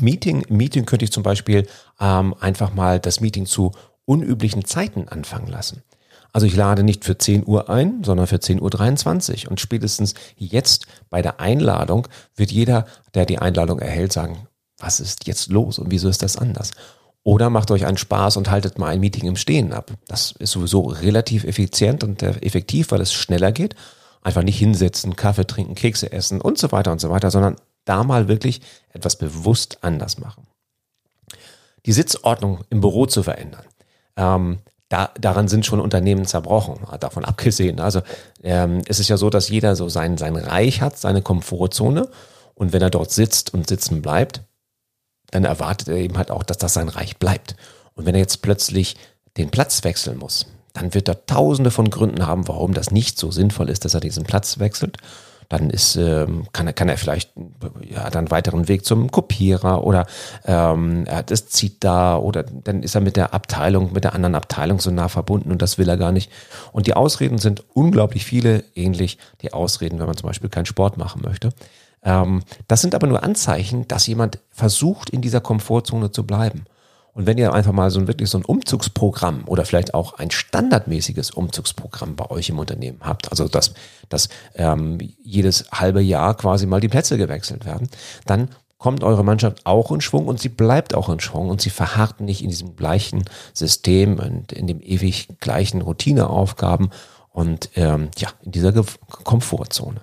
Meeting. 0.00 0.44
Meeting 0.48 0.86
könnte 0.86 1.04
ich 1.04 1.12
zum 1.12 1.22
Beispiel 1.22 1.66
ähm, 2.00 2.34
einfach 2.40 2.74
mal 2.74 3.00
das 3.00 3.20
Meeting 3.20 3.46
zu 3.46 3.72
unüblichen 4.04 4.64
Zeiten 4.64 5.08
anfangen 5.08 5.48
lassen. 5.48 5.82
Also 6.32 6.46
ich 6.46 6.54
lade 6.54 6.82
nicht 6.82 7.04
für 7.04 7.16
10 7.16 7.46
Uhr 7.46 7.70
ein, 7.70 8.04
sondern 8.04 8.26
für 8.26 8.36
10.23 8.36 9.44
Uhr. 9.44 9.50
Und 9.50 9.60
spätestens 9.60 10.14
jetzt 10.36 10.86
bei 11.08 11.22
der 11.22 11.40
Einladung 11.40 12.08
wird 12.34 12.52
jeder, 12.52 12.86
der 13.14 13.24
die 13.24 13.38
Einladung 13.38 13.78
erhält, 13.78 14.12
sagen, 14.12 14.46
was 14.78 15.00
ist 15.00 15.26
jetzt 15.26 15.50
los 15.50 15.78
und 15.78 15.90
wieso 15.90 16.08
ist 16.08 16.22
das 16.22 16.36
anders? 16.36 16.72
Oder 17.22 17.50
macht 17.50 17.70
euch 17.70 17.86
einen 17.86 17.96
Spaß 17.96 18.36
und 18.36 18.50
haltet 18.50 18.78
mal 18.78 18.88
ein 18.88 19.00
Meeting 19.00 19.26
im 19.26 19.36
Stehen 19.36 19.72
ab. 19.72 19.92
Das 20.06 20.32
ist 20.38 20.52
sowieso 20.52 20.82
relativ 20.82 21.44
effizient 21.44 22.04
und 22.04 22.22
effektiv, 22.22 22.90
weil 22.90 23.00
es 23.00 23.12
schneller 23.12 23.50
geht. 23.50 23.74
Einfach 24.22 24.42
nicht 24.42 24.58
hinsetzen, 24.58 25.16
Kaffee 25.16 25.46
trinken, 25.46 25.74
Kekse 25.74 26.12
essen 26.12 26.40
und 26.40 26.58
so 26.58 26.70
weiter 26.70 26.92
und 26.92 27.00
so 27.00 27.10
weiter, 27.10 27.30
sondern 27.30 27.56
da 27.86 28.04
mal 28.04 28.28
wirklich 28.28 28.60
etwas 28.90 29.16
bewusst 29.16 29.78
anders 29.80 30.18
machen. 30.18 30.46
Die 31.86 31.92
Sitzordnung 31.92 32.64
im 32.68 32.80
Büro 32.80 33.06
zu 33.06 33.22
verändern. 33.22 33.64
Ähm, 34.16 34.58
da, 34.88 35.10
daran 35.18 35.48
sind 35.48 35.66
schon 35.66 35.80
Unternehmen 35.80 36.26
zerbrochen, 36.26 36.78
davon 37.00 37.24
abgesehen. 37.24 37.80
Also 37.80 38.02
ähm, 38.42 38.82
es 38.86 39.00
ist 39.00 39.08
ja 39.08 39.16
so, 39.16 39.30
dass 39.30 39.48
jeder 39.48 39.76
so 39.76 39.88
sein, 39.88 40.18
sein 40.18 40.36
Reich 40.36 40.82
hat, 40.82 40.98
seine 40.98 41.22
Komfortzone. 41.22 42.08
Und 42.54 42.72
wenn 42.72 42.82
er 42.82 42.90
dort 42.90 43.10
sitzt 43.10 43.54
und 43.54 43.68
sitzen 43.68 44.02
bleibt, 44.02 44.42
dann 45.30 45.44
erwartet 45.44 45.88
er 45.88 45.96
eben 45.96 46.16
halt 46.16 46.30
auch, 46.30 46.42
dass 46.42 46.58
das 46.58 46.74
sein 46.74 46.88
Reich 46.88 47.18
bleibt. 47.18 47.56
Und 47.94 48.06
wenn 48.06 48.14
er 48.14 48.20
jetzt 48.20 48.42
plötzlich 48.42 48.96
den 49.36 49.50
Platz 49.50 49.84
wechseln 49.84 50.18
muss, 50.18 50.46
dann 50.72 50.94
wird 50.94 51.08
er 51.08 51.26
tausende 51.26 51.70
von 51.70 51.90
Gründen 51.90 52.26
haben, 52.26 52.48
warum 52.48 52.74
das 52.74 52.90
nicht 52.90 53.18
so 53.18 53.30
sinnvoll 53.30 53.70
ist, 53.70 53.84
dass 53.84 53.94
er 53.94 54.00
diesen 54.00 54.24
Platz 54.24 54.58
wechselt 54.58 54.98
dann 55.48 55.70
ist, 55.70 55.96
ähm, 55.96 56.46
kann, 56.52 56.66
er, 56.66 56.72
kann 56.72 56.88
er 56.88 56.98
vielleicht 56.98 57.32
ja, 57.88 58.10
dann 58.10 58.30
weiteren 58.30 58.68
Weg 58.68 58.84
zum 58.84 59.10
Kopierer 59.10 59.84
oder 59.84 60.06
ähm, 60.44 61.04
er 61.06 61.16
hat 61.16 61.30
es 61.30 61.46
zieht 61.48 61.84
da 61.84 62.16
oder 62.16 62.42
dann 62.42 62.82
ist 62.82 62.94
er 62.94 63.00
mit 63.00 63.16
der 63.16 63.34
Abteilung, 63.34 63.92
mit 63.92 64.04
der 64.04 64.14
anderen 64.14 64.34
Abteilung 64.34 64.80
so 64.80 64.90
nah 64.90 65.08
verbunden 65.08 65.50
und 65.50 65.62
das 65.62 65.78
will 65.78 65.88
er 65.88 65.96
gar 65.96 66.12
nicht. 66.12 66.30
Und 66.72 66.86
die 66.86 66.94
Ausreden 66.94 67.38
sind 67.38 67.64
unglaublich 67.74 68.24
viele, 68.24 68.64
ähnlich 68.74 69.18
die 69.42 69.52
Ausreden, 69.52 69.98
wenn 69.98 70.06
man 70.06 70.16
zum 70.16 70.28
Beispiel 70.28 70.50
keinen 70.50 70.66
Sport 70.66 70.96
machen 70.96 71.22
möchte. 71.24 71.50
Ähm, 72.02 72.42
das 72.68 72.80
sind 72.80 72.94
aber 72.94 73.06
nur 73.06 73.22
Anzeichen, 73.22 73.86
dass 73.88 74.06
jemand 74.06 74.38
versucht, 74.50 75.10
in 75.10 75.20
dieser 75.20 75.40
Komfortzone 75.40 76.10
zu 76.10 76.24
bleiben. 76.24 76.64
Und 77.16 77.24
wenn 77.24 77.38
ihr 77.38 77.54
einfach 77.54 77.72
mal 77.72 77.90
so 77.90 77.98
ein 77.98 78.08
wirklich 78.08 78.28
so 78.28 78.36
ein 78.36 78.44
Umzugsprogramm 78.44 79.44
oder 79.46 79.64
vielleicht 79.64 79.94
auch 79.94 80.18
ein 80.18 80.30
standardmäßiges 80.30 81.30
Umzugsprogramm 81.30 82.14
bei 82.14 82.30
euch 82.30 82.50
im 82.50 82.58
Unternehmen 82.58 82.98
habt, 83.00 83.30
also 83.30 83.48
dass, 83.48 83.72
dass 84.10 84.28
ähm, 84.54 84.98
jedes 85.22 85.64
halbe 85.72 86.02
Jahr 86.02 86.36
quasi 86.36 86.66
mal 86.66 86.82
die 86.82 86.88
Plätze 86.88 87.16
gewechselt 87.16 87.64
werden, 87.64 87.88
dann 88.26 88.50
kommt 88.76 89.02
eure 89.02 89.24
Mannschaft 89.24 89.64
auch 89.64 89.90
in 89.92 90.02
Schwung 90.02 90.26
und 90.26 90.40
sie 90.40 90.50
bleibt 90.50 90.94
auch 90.94 91.08
in 91.08 91.18
Schwung 91.18 91.48
und 91.48 91.62
sie 91.62 91.70
verharrt 91.70 92.20
nicht 92.20 92.42
in 92.42 92.50
diesem 92.50 92.76
gleichen 92.76 93.24
System 93.54 94.18
und 94.18 94.52
in 94.52 94.66
dem 94.66 94.82
ewig 94.82 95.28
gleichen 95.40 95.80
Routineaufgaben 95.80 96.90
und 97.30 97.70
ähm, 97.76 98.10
ja, 98.18 98.28
in 98.42 98.52
dieser 98.52 98.74
Komfortzone. 99.24 100.02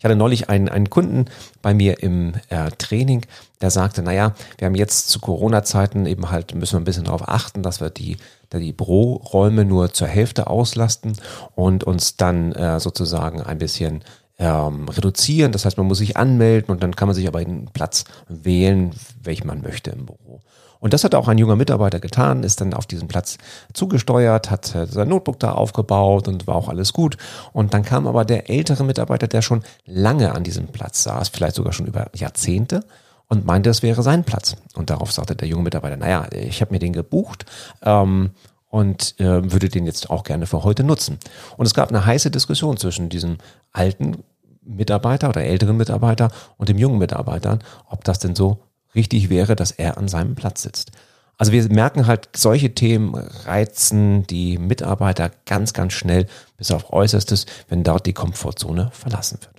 Ich 0.00 0.04
hatte 0.04 0.16
neulich 0.16 0.48
einen, 0.48 0.70
einen 0.70 0.88
Kunden 0.88 1.26
bei 1.60 1.74
mir 1.74 2.02
im 2.02 2.32
äh, 2.48 2.70
Training, 2.78 3.26
der 3.60 3.70
sagte, 3.70 4.02
naja, 4.02 4.34
wir 4.56 4.64
haben 4.64 4.74
jetzt 4.74 5.10
zu 5.10 5.20
Corona-Zeiten 5.20 6.06
eben 6.06 6.30
halt, 6.30 6.54
müssen 6.54 6.72
wir 6.72 6.80
ein 6.80 6.84
bisschen 6.84 7.04
darauf 7.04 7.28
achten, 7.28 7.62
dass 7.62 7.82
wir 7.82 7.90
die, 7.90 8.16
die 8.50 8.72
Büroräume 8.72 9.66
nur 9.66 9.92
zur 9.92 10.08
Hälfte 10.08 10.46
auslasten 10.46 11.12
und 11.54 11.84
uns 11.84 12.16
dann 12.16 12.52
äh, 12.52 12.80
sozusagen 12.80 13.42
ein 13.42 13.58
bisschen 13.58 14.02
ähm, 14.38 14.88
reduzieren. 14.88 15.52
Das 15.52 15.66
heißt, 15.66 15.76
man 15.76 15.86
muss 15.86 15.98
sich 15.98 16.16
anmelden 16.16 16.70
und 16.70 16.82
dann 16.82 16.96
kann 16.96 17.06
man 17.06 17.14
sich 17.14 17.28
aber 17.28 17.40
einen 17.40 17.66
Platz 17.66 18.04
wählen, 18.26 18.92
welchen 19.22 19.48
man 19.48 19.60
möchte 19.60 19.90
im 19.90 20.06
Büro. 20.06 20.40
Und 20.80 20.94
das 20.94 21.04
hat 21.04 21.14
auch 21.14 21.28
ein 21.28 21.38
junger 21.38 21.56
Mitarbeiter 21.56 22.00
getan, 22.00 22.42
ist 22.42 22.60
dann 22.60 22.74
auf 22.74 22.86
diesen 22.86 23.06
Platz 23.06 23.38
zugesteuert, 23.72 24.50
hat 24.50 24.74
äh, 24.74 24.86
sein 24.86 25.08
Notebook 25.08 25.38
da 25.38 25.52
aufgebaut 25.52 26.26
und 26.26 26.46
war 26.46 26.56
auch 26.56 26.68
alles 26.68 26.92
gut. 26.92 27.16
Und 27.52 27.74
dann 27.74 27.84
kam 27.84 28.06
aber 28.06 28.24
der 28.24 28.50
ältere 28.50 28.82
Mitarbeiter, 28.82 29.28
der 29.28 29.42
schon 29.42 29.62
lange 29.86 30.34
an 30.34 30.42
diesem 30.42 30.68
Platz 30.68 31.02
saß, 31.04 31.28
vielleicht 31.28 31.56
sogar 31.56 31.72
schon 31.72 31.86
über 31.86 32.06
Jahrzehnte 32.14 32.84
und 33.28 33.46
meinte, 33.46 33.70
es 33.70 33.82
wäre 33.82 34.02
sein 34.02 34.24
Platz. 34.24 34.56
Und 34.74 34.90
darauf 34.90 35.12
sagte 35.12 35.36
der 35.36 35.48
junge 35.48 35.62
Mitarbeiter, 35.62 35.96
naja, 35.96 36.26
ich 36.32 36.60
habe 36.60 36.72
mir 36.72 36.80
den 36.80 36.92
gebucht 36.92 37.46
ähm, 37.82 38.30
und 38.68 39.20
äh, 39.20 39.52
würde 39.52 39.68
den 39.68 39.86
jetzt 39.86 40.10
auch 40.10 40.24
gerne 40.24 40.46
für 40.46 40.64
heute 40.64 40.82
nutzen. 40.82 41.18
Und 41.56 41.66
es 41.66 41.74
gab 41.74 41.90
eine 41.90 42.06
heiße 42.06 42.30
Diskussion 42.30 42.76
zwischen 42.76 43.08
diesem 43.08 43.36
alten 43.72 44.24
Mitarbeiter 44.62 45.28
oder 45.28 45.42
älteren 45.42 45.76
Mitarbeiter 45.76 46.30
und 46.56 46.68
dem 46.68 46.78
jungen 46.78 46.98
Mitarbeiter, 46.98 47.58
ob 47.88 48.04
das 48.04 48.18
denn 48.18 48.34
so 48.34 48.58
richtig 48.94 49.30
wäre, 49.30 49.56
dass 49.56 49.70
er 49.70 49.98
an 49.98 50.08
seinem 50.08 50.34
Platz 50.34 50.62
sitzt. 50.62 50.92
Also 51.38 51.52
wir 51.52 51.66
merken 51.70 52.06
halt, 52.06 52.28
solche 52.36 52.74
Themen 52.74 53.14
reizen 53.14 54.26
die 54.26 54.58
Mitarbeiter 54.58 55.30
ganz, 55.46 55.72
ganz 55.72 55.94
schnell 55.94 56.26
bis 56.58 56.70
auf 56.70 56.92
Äußerstes, 56.92 57.46
wenn 57.68 57.82
dort 57.82 58.04
die 58.04 58.12
Komfortzone 58.12 58.90
verlassen 58.92 59.38
wird. 59.40 59.54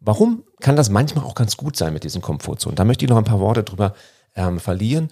Warum 0.00 0.44
kann 0.60 0.76
das 0.76 0.90
manchmal 0.90 1.24
auch 1.24 1.34
ganz 1.34 1.56
gut 1.56 1.76
sein 1.76 1.92
mit 1.92 2.04
diesen 2.04 2.20
Komfortzonen? 2.20 2.76
Da 2.76 2.84
möchte 2.84 3.04
ich 3.04 3.10
noch 3.10 3.16
ein 3.16 3.24
paar 3.24 3.40
Worte 3.40 3.62
drüber 3.62 3.94
ähm, 4.34 4.60
verlieren. 4.60 5.10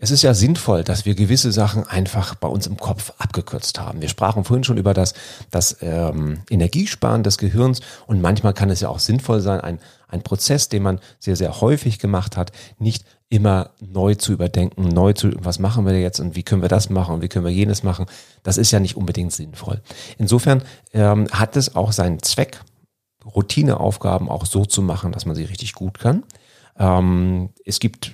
Es 0.00 0.12
ist 0.12 0.22
ja 0.22 0.32
sinnvoll, 0.32 0.84
dass 0.84 1.06
wir 1.06 1.14
gewisse 1.14 1.50
Sachen 1.50 1.84
einfach 1.86 2.36
bei 2.36 2.46
uns 2.46 2.66
im 2.68 2.76
Kopf 2.76 3.12
abgekürzt 3.18 3.80
haben. 3.80 4.00
Wir 4.00 4.08
sprachen 4.08 4.44
vorhin 4.44 4.62
schon 4.62 4.76
über 4.76 4.94
das, 4.94 5.14
das 5.50 5.78
ähm, 5.80 6.40
Energiesparen 6.48 7.24
des 7.24 7.36
Gehirns 7.36 7.80
und 8.06 8.20
manchmal 8.20 8.54
kann 8.54 8.70
es 8.70 8.80
ja 8.80 8.90
auch 8.90 9.00
sinnvoll 9.00 9.40
sein, 9.40 9.60
ein, 9.60 9.80
ein 10.06 10.22
Prozess, 10.22 10.68
den 10.68 10.84
man 10.84 11.00
sehr, 11.18 11.34
sehr 11.34 11.60
häufig 11.60 11.98
gemacht 11.98 12.36
hat, 12.36 12.52
nicht 12.78 13.04
immer 13.28 13.70
neu 13.80 14.14
zu 14.14 14.32
überdenken, 14.32 14.84
neu 14.84 15.14
zu, 15.14 15.32
was 15.40 15.58
machen 15.58 15.84
wir 15.84 16.00
jetzt 16.00 16.20
und 16.20 16.36
wie 16.36 16.44
können 16.44 16.62
wir 16.62 16.68
das 16.68 16.90
machen 16.90 17.16
und 17.16 17.22
wie 17.22 17.28
können 17.28 17.44
wir 17.44 17.52
jenes 17.52 17.82
machen. 17.82 18.06
Das 18.44 18.56
ist 18.56 18.70
ja 18.70 18.78
nicht 18.78 18.96
unbedingt 18.96 19.32
sinnvoll. 19.32 19.82
Insofern 20.16 20.62
ähm, 20.92 21.26
hat 21.32 21.56
es 21.56 21.74
auch 21.74 21.92
seinen 21.92 22.22
Zweck, 22.22 22.60
Routineaufgaben 23.24 24.28
auch 24.28 24.46
so 24.46 24.64
zu 24.64 24.80
machen, 24.80 25.12
dass 25.12 25.26
man 25.26 25.34
sie 25.34 25.44
richtig 25.44 25.72
gut 25.74 25.98
kann. 25.98 26.22
Ähm, 26.78 27.50
es 27.64 27.80
gibt 27.80 28.12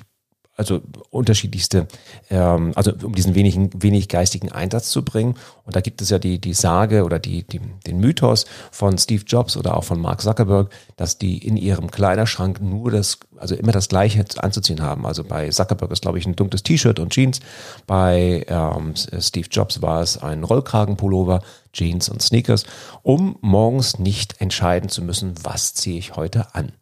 also 0.56 0.80
unterschiedlichste, 1.10 1.88
ähm, 2.30 2.72
also 2.74 2.92
um 3.02 3.14
diesen 3.14 3.34
wenigen, 3.34 3.70
wenig 3.74 4.08
geistigen 4.08 4.52
Einsatz 4.52 4.90
zu 4.90 5.04
bringen. 5.04 5.34
Und 5.64 5.74
da 5.74 5.80
gibt 5.80 6.00
es 6.00 6.10
ja 6.10 6.18
die, 6.18 6.38
die 6.38 6.54
Sage 6.54 7.04
oder 7.04 7.18
die, 7.18 7.42
die, 7.42 7.60
den 7.86 7.98
Mythos 7.98 8.46
von 8.70 8.96
Steve 8.98 9.24
Jobs 9.26 9.56
oder 9.56 9.76
auch 9.76 9.84
von 9.84 10.00
Mark 10.00 10.20
Zuckerberg, 10.20 10.70
dass 10.96 11.18
die 11.18 11.38
in 11.38 11.56
ihrem 11.56 11.90
Kleiderschrank 11.90 12.60
nur 12.60 12.90
das, 12.90 13.18
also 13.36 13.54
immer 13.54 13.72
das 13.72 13.88
Gleiche 13.88 14.24
anzuziehen 14.36 14.80
haben. 14.80 15.06
Also 15.06 15.24
bei 15.24 15.48
Zuckerberg 15.48 15.90
ist, 15.90 16.02
glaube 16.02 16.18
ich, 16.18 16.26
ein 16.26 16.36
dunkles 16.36 16.62
T-Shirt 16.62 17.00
und 17.00 17.12
Jeans. 17.12 17.40
Bei 17.86 18.44
ähm, 18.48 18.94
Steve 19.18 19.48
Jobs 19.50 19.82
war 19.82 20.02
es 20.02 20.18
ein 20.18 20.44
Rollkragenpullover, 20.44 21.42
Jeans 21.72 22.08
und 22.08 22.22
Sneakers, 22.22 22.64
um 23.02 23.36
morgens 23.40 23.98
nicht 23.98 24.40
entscheiden 24.40 24.88
zu 24.88 25.02
müssen, 25.02 25.34
was 25.42 25.74
ziehe 25.74 25.98
ich 25.98 26.14
heute 26.14 26.54
an. 26.54 26.72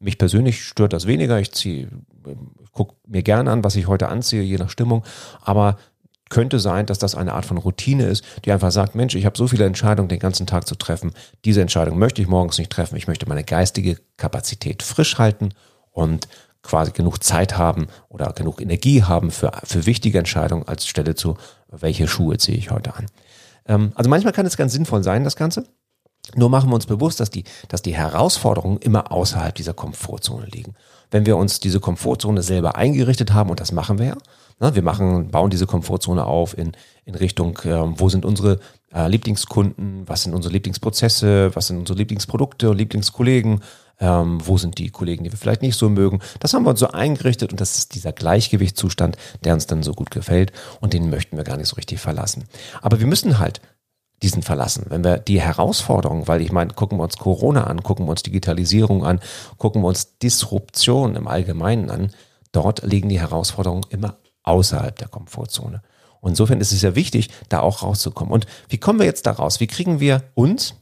Mich 0.00 0.18
persönlich 0.18 0.64
stört 0.64 0.92
das 0.92 1.06
weniger. 1.06 1.38
Ich 1.38 1.52
ziehe, 1.52 1.88
gucke 2.72 2.94
mir 3.06 3.22
gerne 3.22 3.50
an, 3.50 3.62
was 3.62 3.76
ich 3.76 3.86
heute 3.86 4.08
anziehe, 4.08 4.42
je 4.42 4.56
nach 4.56 4.70
Stimmung. 4.70 5.04
Aber 5.42 5.76
könnte 6.30 6.58
sein, 6.58 6.86
dass 6.86 6.98
das 6.98 7.14
eine 7.14 7.34
Art 7.34 7.44
von 7.44 7.58
Routine 7.58 8.04
ist, 8.06 8.24
die 8.44 8.52
einfach 8.52 8.70
sagt, 8.70 8.94
Mensch, 8.94 9.14
ich 9.14 9.26
habe 9.26 9.36
so 9.36 9.48
viele 9.48 9.66
Entscheidungen 9.66 10.08
den 10.08 10.20
ganzen 10.20 10.46
Tag 10.46 10.66
zu 10.66 10.76
treffen. 10.76 11.12
Diese 11.44 11.60
Entscheidung 11.60 11.98
möchte 11.98 12.22
ich 12.22 12.28
morgens 12.28 12.56
nicht 12.56 12.70
treffen. 12.70 12.96
Ich 12.96 13.08
möchte 13.08 13.28
meine 13.28 13.44
geistige 13.44 13.98
Kapazität 14.16 14.82
frisch 14.82 15.18
halten 15.18 15.50
und 15.90 16.28
quasi 16.62 16.92
genug 16.92 17.22
Zeit 17.22 17.58
haben 17.58 17.88
oder 18.08 18.32
genug 18.32 18.60
Energie 18.60 19.02
haben 19.02 19.30
für, 19.30 19.52
für 19.64 19.86
wichtige 19.86 20.18
Entscheidungen 20.18 20.68
als 20.68 20.86
Stelle 20.86 21.14
zu, 21.14 21.36
welche 21.68 22.06
Schuhe 22.06 22.38
ziehe 22.38 22.56
ich 22.56 22.70
heute 22.70 22.94
an. 22.94 23.06
Ähm, 23.66 23.92
also 23.94 24.08
manchmal 24.08 24.32
kann 24.32 24.46
es 24.46 24.56
ganz 24.56 24.72
sinnvoll 24.72 25.02
sein, 25.02 25.24
das 25.24 25.36
Ganze. 25.36 25.66
Nur 26.36 26.48
machen 26.48 26.70
wir 26.70 26.74
uns 26.74 26.86
bewusst, 26.86 27.20
dass 27.20 27.30
die, 27.30 27.44
dass 27.68 27.82
die 27.82 27.94
Herausforderungen 27.94 28.78
immer 28.78 29.12
außerhalb 29.12 29.54
dieser 29.54 29.74
Komfortzone 29.74 30.46
liegen. 30.46 30.74
Wenn 31.10 31.26
wir 31.26 31.36
uns 31.36 31.60
diese 31.60 31.80
Komfortzone 31.80 32.42
selber 32.42 32.76
eingerichtet 32.76 33.32
haben, 33.32 33.50
und 33.50 33.60
das 33.60 33.72
machen 33.72 33.98
wir 33.98 34.06
ja, 34.06 34.16
ne, 34.60 34.74
wir 34.74 34.82
machen, 34.82 35.30
bauen 35.30 35.50
diese 35.50 35.66
Komfortzone 35.66 36.24
auf 36.24 36.56
in, 36.56 36.72
in 37.04 37.14
Richtung, 37.14 37.58
äh, 37.64 37.98
wo 37.98 38.08
sind 38.08 38.24
unsere 38.24 38.60
äh, 38.94 39.08
Lieblingskunden, 39.08 40.08
was 40.08 40.22
sind 40.22 40.34
unsere 40.34 40.52
Lieblingsprozesse, 40.52 41.50
was 41.54 41.66
sind 41.66 41.78
unsere 41.78 41.98
Lieblingsprodukte 41.98 42.70
und 42.70 42.76
Lieblingskollegen, 42.76 43.60
ähm, 44.00 44.38
wo 44.44 44.56
sind 44.58 44.78
die 44.78 44.90
Kollegen, 44.90 45.24
die 45.24 45.32
wir 45.32 45.38
vielleicht 45.38 45.62
nicht 45.62 45.76
so 45.76 45.88
mögen. 45.88 46.20
Das 46.38 46.54
haben 46.54 46.64
wir 46.64 46.70
uns 46.70 46.80
so 46.80 46.88
eingerichtet 46.88 47.52
und 47.52 47.60
das 47.60 47.78
ist 47.78 47.94
dieser 47.94 48.12
Gleichgewichtszustand, 48.12 49.16
der 49.44 49.54
uns 49.54 49.66
dann 49.66 49.82
so 49.82 49.92
gut 49.92 50.10
gefällt 50.10 50.52
und 50.80 50.92
den 50.92 51.10
möchten 51.10 51.36
wir 51.36 51.44
gar 51.44 51.56
nicht 51.56 51.68
so 51.68 51.76
richtig 51.76 52.00
verlassen. 52.00 52.44
Aber 52.82 53.00
wir 53.00 53.06
müssen 53.06 53.38
halt 53.38 53.60
diesen 54.22 54.42
verlassen. 54.42 54.86
Wenn 54.88 55.04
wir 55.04 55.18
die 55.18 55.40
Herausforderungen, 55.40 56.28
weil 56.28 56.42
ich 56.42 56.52
meine, 56.52 56.74
gucken 56.74 56.98
wir 56.98 57.04
uns 57.04 57.16
Corona 57.16 57.64
an, 57.64 57.82
gucken 57.82 58.06
wir 58.06 58.10
uns 58.10 58.22
Digitalisierung 58.22 59.04
an, 59.04 59.20
gucken 59.56 59.82
wir 59.82 59.88
uns 59.88 60.18
Disruption 60.18 61.16
im 61.16 61.26
Allgemeinen 61.26 61.90
an, 61.90 62.10
dort 62.52 62.82
liegen 62.82 63.08
die 63.08 63.20
Herausforderungen 63.20 63.86
immer 63.88 64.16
außerhalb 64.42 64.96
der 64.96 65.08
Komfortzone. 65.08 65.82
Und 66.20 66.30
insofern 66.30 66.60
ist 66.60 66.72
es 66.72 66.82
ja 66.82 66.94
wichtig, 66.94 67.30
da 67.48 67.60
auch 67.60 67.82
rauszukommen. 67.82 68.32
Und 68.32 68.46
wie 68.68 68.78
kommen 68.78 68.98
wir 68.98 69.06
jetzt 69.06 69.26
da 69.26 69.32
raus? 69.32 69.60
Wie 69.60 69.66
kriegen 69.66 70.00
wir 70.00 70.22
uns, 70.34 70.74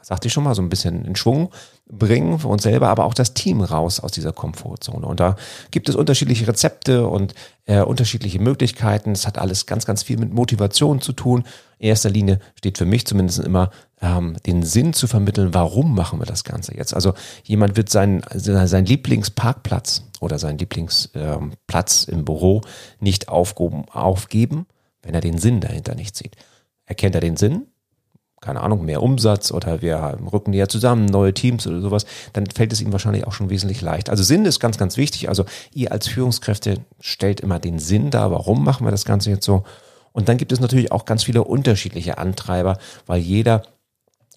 sagte 0.00 0.28
ich 0.28 0.32
schon 0.32 0.44
mal, 0.44 0.54
so 0.54 0.62
ein 0.62 0.70
bisschen 0.70 1.04
in 1.04 1.16
Schwung 1.16 1.50
bringen 1.92 2.38
für 2.38 2.48
uns 2.48 2.62
selber, 2.62 2.88
aber 2.88 3.04
auch 3.04 3.12
das 3.12 3.34
Team 3.34 3.60
raus 3.60 4.00
aus 4.00 4.12
dieser 4.12 4.32
Komfortzone. 4.32 5.06
Und 5.06 5.20
da 5.20 5.36
gibt 5.70 5.90
es 5.90 5.94
unterschiedliche 5.94 6.48
Rezepte 6.48 7.06
und 7.06 7.34
äh, 7.66 7.82
unterschiedliche 7.82 8.40
Möglichkeiten. 8.40 9.12
Es 9.12 9.26
hat 9.26 9.36
alles 9.36 9.66
ganz, 9.66 9.84
ganz 9.84 10.02
viel 10.02 10.16
mit 10.16 10.32
Motivation 10.32 11.02
zu 11.02 11.12
tun. 11.12 11.44
In 11.78 11.88
erster 11.88 12.08
Linie 12.08 12.40
steht 12.56 12.78
für 12.78 12.86
mich 12.86 13.06
zumindest 13.06 13.40
immer 13.40 13.70
ähm, 14.00 14.36
den 14.46 14.62
Sinn 14.62 14.94
zu 14.94 15.06
vermitteln, 15.06 15.52
warum 15.52 15.94
machen 15.94 16.18
wir 16.18 16.26
das 16.26 16.44
Ganze 16.44 16.74
jetzt. 16.74 16.94
Also 16.94 17.12
jemand 17.44 17.76
wird 17.76 17.90
seinen, 17.90 18.22
seinen 18.32 18.86
Lieblingsparkplatz 18.86 20.04
oder 20.20 20.38
seinen 20.38 20.58
Lieblingsplatz 20.58 22.08
ähm, 22.08 22.14
im 22.14 22.24
Büro 22.24 22.62
nicht 23.00 23.28
aufgeben, 23.28 23.84
aufgeben, 23.90 24.66
wenn 25.02 25.14
er 25.14 25.20
den 25.20 25.36
Sinn 25.36 25.60
dahinter 25.60 25.94
nicht 25.94 26.16
sieht. 26.16 26.36
Erkennt 26.86 27.14
er 27.14 27.20
den 27.20 27.36
Sinn, 27.36 27.66
keine 28.42 28.60
Ahnung, 28.60 28.84
mehr 28.84 29.02
Umsatz 29.02 29.52
oder 29.52 29.80
wir 29.80 30.18
rücken 30.32 30.50
näher 30.50 30.68
zusammen, 30.68 31.06
neue 31.06 31.32
Teams 31.32 31.66
oder 31.66 31.80
sowas, 31.80 32.04
dann 32.32 32.44
fällt 32.46 32.72
es 32.72 32.80
ihm 32.80 32.92
wahrscheinlich 32.92 33.26
auch 33.26 33.32
schon 33.32 33.48
wesentlich 33.48 33.80
leicht. 33.80 34.10
Also 34.10 34.22
Sinn 34.24 34.44
ist 34.44 34.60
ganz, 34.60 34.76
ganz 34.76 34.96
wichtig. 34.96 35.28
Also 35.28 35.44
ihr 35.72 35.92
als 35.92 36.08
Führungskräfte 36.08 36.78
stellt 37.00 37.40
immer 37.40 37.60
den 37.60 37.78
Sinn 37.78 38.10
da, 38.10 38.30
warum 38.30 38.64
machen 38.64 38.84
wir 38.84 38.90
das 38.90 39.04
Ganze 39.04 39.30
jetzt 39.30 39.46
so. 39.46 39.62
Und 40.12 40.28
dann 40.28 40.36
gibt 40.36 40.52
es 40.52 40.60
natürlich 40.60 40.92
auch 40.92 41.04
ganz 41.04 41.22
viele 41.22 41.44
unterschiedliche 41.44 42.18
Antreiber, 42.18 42.78
weil 43.06 43.20
jeder 43.20 43.62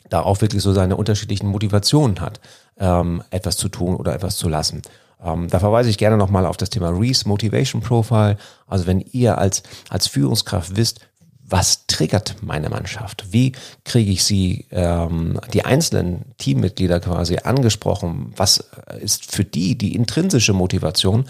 da 0.10 0.22
auch 0.22 0.40
wirklich 0.40 0.62
so 0.62 0.72
seine 0.72 0.98
unterschiedlichen 0.98 1.48
Motivationen 1.48 2.22
hat, 2.22 2.40
ähm, 2.78 3.24
etwas 3.32 3.58
zu 3.58 3.70
tun 3.70 3.96
oder 3.96 4.14
etwas 4.14 4.38
zu 4.38 4.48
lassen. 4.48 4.84
Ähm, 5.24 5.50
da 5.50 5.60
verweise 5.60 5.90
ich 5.90 5.98
gerne 5.98 6.18
nochmal 6.18 6.46
auf 6.46 6.58
das 6.58 6.70
Thema 6.70 6.90
Reese 6.90 7.28
Motivation 7.28 7.82
Profile. 7.82 8.38
Also 8.68 8.86
wenn 8.86 9.02
ihr 9.02 9.40
als, 9.40 9.64
als 9.90 10.08
Führungskraft 10.08 10.76
wisst, 10.76 11.00
was 11.48 11.86
triggert 11.88 12.38
meine 12.42 12.70
Mannschaft? 12.70 13.26
Wie 13.32 13.52
kriege 13.84 14.12
ich 14.12 14.24
sie, 14.24 14.66
ähm, 14.72 15.40
die 15.54 15.64
einzelnen 15.64 16.26
Teammitglieder 16.38 17.00
quasi 17.00 17.38
angesprochen? 17.38 18.34
Was 18.36 18.64
ist 19.00 19.32
für 19.32 19.46
die 19.46 19.78
die 19.78 19.96
intrinsische 19.96 20.54
Motivation? 20.54 21.26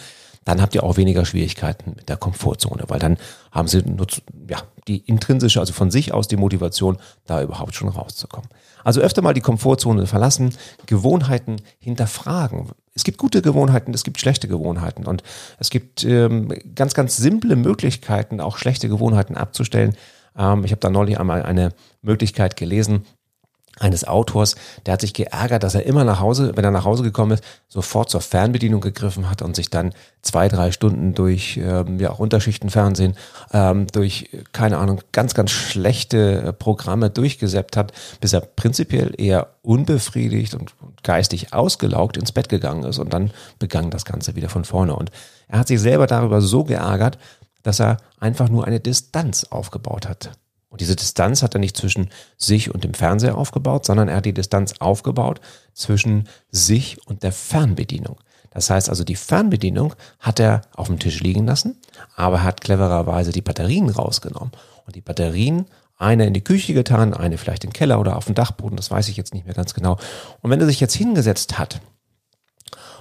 Dann 0.46 0.62
habt 0.62 0.76
ihr 0.76 0.84
auch 0.84 0.96
weniger 0.96 1.26
Schwierigkeiten 1.26 1.94
mit 1.96 2.08
der 2.08 2.18
Komfortzone, 2.18 2.84
weil 2.88 3.00
dann 3.00 3.18
haben 3.52 3.68
sie 3.68 3.84
ja, 4.48 4.62
die 4.88 5.00
intrinsische, 5.00 5.60
also 5.60 5.74
von 5.74 5.92
sich 5.92 6.14
aus 6.14 6.28
die 6.28 6.38
Motivation, 6.38 6.98
da 7.26 7.42
überhaupt 7.42 7.76
schon 7.76 7.90
rauszukommen. 7.90 8.50
Also 8.84 9.02
öfter 9.02 9.24
mal 9.24 9.34
die 9.34 9.42
Komfortzone 9.42 10.06
verlassen, 10.06 10.56
Gewohnheiten 10.86 11.58
hinterfragen. 11.80 12.70
Es 12.94 13.04
gibt 13.04 13.18
gute 13.18 13.42
Gewohnheiten, 13.42 13.94
es 13.94 14.04
gibt 14.04 14.20
schlechte 14.20 14.48
Gewohnheiten 14.48 15.06
und 15.06 15.24
es 15.58 15.72
gibt 15.72 16.04
ähm, 16.04 16.54
ganz, 16.76 16.94
ganz 16.94 17.18
simple 17.18 17.56
Möglichkeiten, 17.56 18.40
auch 18.40 18.58
schlechte 18.58 18.88
Gewohnheiten 18.88 19.36
abzustellen. 19.36 19.98
Ähm, 20.38 20.64
ich 20.64 20.72
habe 20.72 20.80
da 20.80 20.92
neulich 20.92 21.20
einmal 21.20 21.42
eine 21.42 21.74
Möglichkeit 22.04 22.56
gelesen, 22.56 23.06
eines 23.80 24.08
Autors, 24.08 24.56
der 24.86 24.94
hat 24.94 25.02
sich 25.02 25.14
geärgert, 25.14 25.64
dass 25.64 25.76
er 25.76 25.86
immer 25.86 26.04
nach 26.04 26.20
Hause, 26.20 26.54
wenn 26.56 26.64
er 26.64 26.72
nach 26.72 26.86
Hause 26.86 27.04
gekommen 27.04 27.32
ist, 27.32 27.44
sofort 27.68 28.10
zur 28.10 28.22
Fernbedienung 28.22 28.82
gegriffen 28.82 29.30
hat 29.30 29.42
und 29.42 29.56
sich 29.56 29.70
dann 29.70 29.94
zwei, 30.22 30.48
drei 30.48 30.72
Stunden 30.72 31.14
durch 31.14 31.58
ähm, 31.62 32.00
ja 32.00 32.12
auch 32.12 32.20
Unterschichtenfernsehen, 32.20 33.16
ähm, 33.52 33.88
durch, 33.88 34.30
keine 34.54 34.78
Ahnung, 34.78 35.02
ganz, 35.12 35.34
ganz 35.34 35.52
schlechte 35.52 36.42
äh, 36.42 36.54
Programme 36.54 37.10
durchgesäppt 37.10 37.76
hat, 37.76 37.92
bis 38.22 38.34
er 38.34 38.42
prinzipiell 38.42 39.14
eher 39.18 39.48
unbefriedigt 39.62 40.54
und 40.54 40.74
geistig 41.04 41.54
ausgelaugt 41.54 42.18
ins 42.18 42.32
Bett 42.32 42.50
gegangen 42.50 42.84
ist 42.84 43.00
und 43.00 43.14
dann 43.14 43.32
begann 43.60 43.90
das 43.90 44.06
Ganze 44.06 44.36
wieder 44.36 44.50
von 44.50 44.64
vorne. 44.64 44.96
Und 44.96 45.12
er 45.48 45.60
hat 45.60 45.68
sich 45.68 45.82
selber 45.82 46.08
darüber 46.08 46.42
so 46.42 46.64
geärgert, 46.64 47.18
dass 47.64 47.80
er 47.82 47.98
einfach 48.20 48.48
nur 48.48 48.66
eine 48.66 48.80
Distanz 48.80 49.46
aufgebaut 49.50 50.08
hat 50.08 50.32
und 50.76 50.82
diese 50.82 50.98
Distanz 50.98 51.42
hat 51.42 51.56
er 51.56 51.62
nicht 51.62 51.78
zwischen 51.78 52.10
sich 52.36 52.74
und 52.74 52.84
dem 52.84 52.94
Fernseher 52.94 53.38
aufgebaut, 53.38 53.86
sondern 53.86 54.10
er 54.10 54.18
hat 54.18 54.26
die 54.26 54.34
Distanz 54.34 54.74
aufgebaut 54.80 55.40
zwischen 55.74 56.28
sich 56.52 56.98
und 57.08 57.24
der 57.24 57.32
Fernbedienung. 57.32 58.18
Das 58.52 58.70
heißt 58.70 58.90
also, 58.90 59.06
die 59.06 59.16
Fernbedienung 59.16 59.96
hat 60.20 60.42
er 60.42 60.64
auf 60.74 60.88
dem 60.88 61.00
Tisch 61.00 61.22
liegen 61.22 61.46
lassen, 61.46 61.78
aber 62.18 62.44
hat 62.44 62.60
clevererweise 62.60 63.32
die 63.32 63.42
Batterien 63.42 63.90
rausgenommen. 63.90 64.52
Und 64.86 64.98
die 64.98 65.02
Batterien, 65.02 65.68
eine 65.98 66.26
in 66.28 66.34
die 66.34 66.44
Küche 66.44 66.74
getan, 66.74 67.14
eine 67.14 67.38
vielleicht 67.38 67.64
den 67.64 67.72
Keller 67.72 67.98
oder 67.98 68.18
auf 68.18 68.26
den 68.26 68.36
Dachboden, 68.36 68.76
das 68.76 68.92
weiß 68.92 69.08
ich 69.08 69.16
jetzt 69.16 69.34
nicht 69.34 69.46
mehr 69.46 69.56
ganz 69.56 69.74
genau. 69.76 69.98
Und 70.42 70.52
wenn 70.52 70.60
er 70.60 70.66
sich 70.66 70.82
jetzt 70.82 70.96
hingesetzt 70.96 71.58
hat 71.58 71.80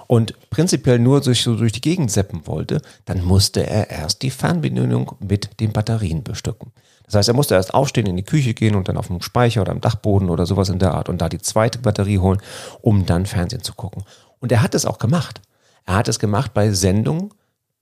und 0.07 0.49
prinzipiell 0.49 1.01
nur 1.01 1.23
durch, 1.23 1.43
so 1.43 1.57
durch 1.57 1.73
die 1.73 1.81
Gegend 1.81 2.13
seppen 2.13 2.47
wollte, 2.47 2.83
dann 3.05 3.25
musste 3.25 3.67
er 3.67 3.91
erst 3.91 4.23
die 4.23 4.31
Fernbedienung 4.31 5.17
mit 5.19 5.59
den 5.59 5.73
Batterien 5.73 6.23
bestücken. 6.23 6.71
Das 7.07 7.15
heißt, 7.15 7.29
er 7.29 7.35
musste 7.35 7.55
erst 7.55 7.75
aufstehen, 7.75 8.07
in 8.07 8.17
die 8.17 8.25
Küche 8.25 8.55
gehen 8.55 8.75
und 8.75 8.89
dann 8.89 8.97
auf 8.97 9.09
dem 9.09 9.21
Speicher 9.21 9.63
oder 9.63 9.73
am 9.73 9.81
Dachboden 9.81 10.31
oder 10.31 10.47
sowas 10.47 10.69
in 10.69 10.79
der 10.79 10.95
Art 10.95 11.09
und 11.09 11.19
da 11.21 11.29
die 11.29 11.41
zweite 11.41 11.79
Batterie 11.79 12.19
holen, 12.19 12.41
um 12.81 13.07
dann 13.07 13.27
Fernsehen 13.27 13.63
zu 13.63 13.75
gucken. 13.75 14.05
Und 14.41 14.53
er 14.53 14.63
hat 14.63 14.75
es 14.75 14.87
auch 14.87 14.99
gemacht. 14.99 15.41
Er 15.87 15.97
hat 15.97 16.09
es 16.09 16.19
gemacht 16.19 16.55
bei 16.55 16.71
Sendungen, 16.71 17.31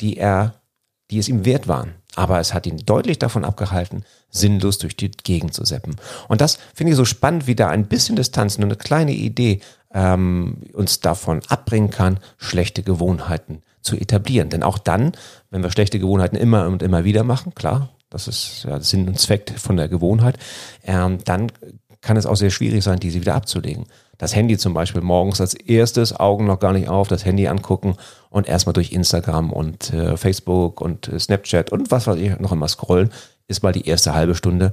die 0.01 0.17
er, 0.17 0.55
die 1.11 1.19
es 1.19 1.29
ihm 1.29 1.45
wert 1.45 1.69
waren. 1.69 1.95
Aber 2.15 2.41
es 2.41 2.53
hat 2.53 2.67
ihn 2.67 2.79
deutlich 2.79 3.19
davon 3.19 3.45
abgehalten, 3.45 4.05
sinnlos 4.29 4.79
durch 4.79 4.97
die 4.97 5.11
Gegend 5.11 5.55
zu 5.55 5.65
seppen. 5.65 5.97
Und 6.29 6.41
das 6.41 6.59
finde 6.75 6.91
ich 6.91 6.97
so 6.97 7.05
spannend, 7.05 7.47
wie 7.47 7.55
da 7.55 7.69
ein 7.69 7.87
bisschen 7.87 8.17
Distanz, 8.17 8.59
nur 8.59 8.67
eine 8.67 8.77
kleine 8.77 9.13
Idee 9.13 9.61
ähm, 9.95 10.59
uns 10.75 11.01
davon 11.01 11.41
abbringen 11.49 11.91
kann, 11.91 12.19
schlechte 12.37 12.83
Gewohnheiten 12.83 13.63
zu 13.81 13.97
etablieren. 13.97 14.51
Denn 14.51 14.63
auch 14.63 14.79
dann, 14.79 15.13
wenn 15.51 15.63
wir 15.63 15.71
schlechte 15.71 15.99
Gewohnheiten 15.99 16.37
immer 16.37 16.67
und 16.67 16.83
immer 16.83 17.05
wieder 17.05 17.25
machen, 17.25 17.55
klar, 17.55 17.89
das 18.13 18.29
ist 18.29 18.65
ja 18.69 18.79
Sinn 18.81 19.09
und 19.09 19.19
Zweck 19.19 19.53
von 19.57 19.77
der 19.77 19.89
Gewohnheit, 19.89 20.39
ähm, 20.85 21.19
dann 21.25 21.51
kann 22.01 22.17
es 22.17 22.27
auch 22.27 22.37
sehr 22.37 22.51
schwierig 22.51 22.83
sein, 22.85 22.99
diese 22.99 23.21
wieder 23.21 23.35
abzulegen. 23.35 23.87
Das 24.19 24.35
Handy 24.37 24.59
zum 24.59 24.75
Beispiel 24.75 25.01
morgens 25.01 25.41
als 25.41 25.55
erstes, 25.55 26.19
Augen 26.19 26.47
noch 26.47 26.59
gar 26.59 26.73
nicht 26.73 26.89
auf, 26.89 27.09
das 27.09 27.25
Handy 27.25 27.49
angucken 27.49 27.97
und 28.29 28.49
erstmal 28.49 28.73
durch 28.73 28.93
Instagram 28.93 29.53
und 29.53 29.93
äh, 29.93 30.17
Facebook 30.17 30.81
und 30.81 31.09
äh, 31.09 31.19
Snapchat 31.19 31.71
und 31.71 31.91
was 31.91 32.07
weiß 32.07 32.17
ich 32.17 32.39
noch 32.39 32.53
immer 32.53 32.69
scrollen, 32.69 33.11
ist 33.49 33.63
mal 33.63 33.73
die 33.73 33.87
erste 33.87 34.15
halbe 34.15 34.35
Stunde, 34.35 34.73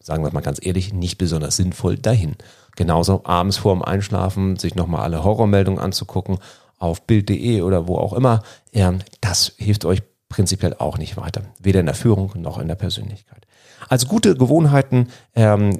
sagen 0.00 0.24
wir 0.24 0.32
mal 0.32 0.40
ganz 0.40 0.58
ehrlich, 0.60 0.92
nicht 0.92 1.18
besonders 1.18 1.56
sinnvoll 1.56 1.96
dahin. 1.96 2.36
Genauso 2.76 3.22
abends 3.24 3.58
vorm 3.58 3.82
Einschlafen 3.82 4.56
sich 4.56 4.74
nochmal 4.74 5.02
alle 5.02 5.22
Horrormeldungen 5.22 5.80
anzugucken 5.80 6.38
auf 6.78 7.02
Bild.de 7.06 7.62
oder 7.62 7.86
wo 7.86 7.96
auch 7.96 8.12
immer. 8.12 8.42
Ähm, 8.72 9.00
das 9.20 9.52
hilft 9.58 9.84
euch 9.84 10.02
prinzipiell 10.32 10.74
auch 10.78 10.96
nicht 10.96 11.18
weiter. 11.18 11.42
Weder 11.60 11.80
in 11.80 11.86
der 11.86 11.94
Führung 11.94 12.32
noch 12.36 12.58
in 12.58 12.66
der 12.66 12.74
Persönlichkeit. 12.74 13.46
Also 13.90 14.06
gute 14.06 14.34
Gewohnheiten 14.34 15.08
ähm, 15.34 15.78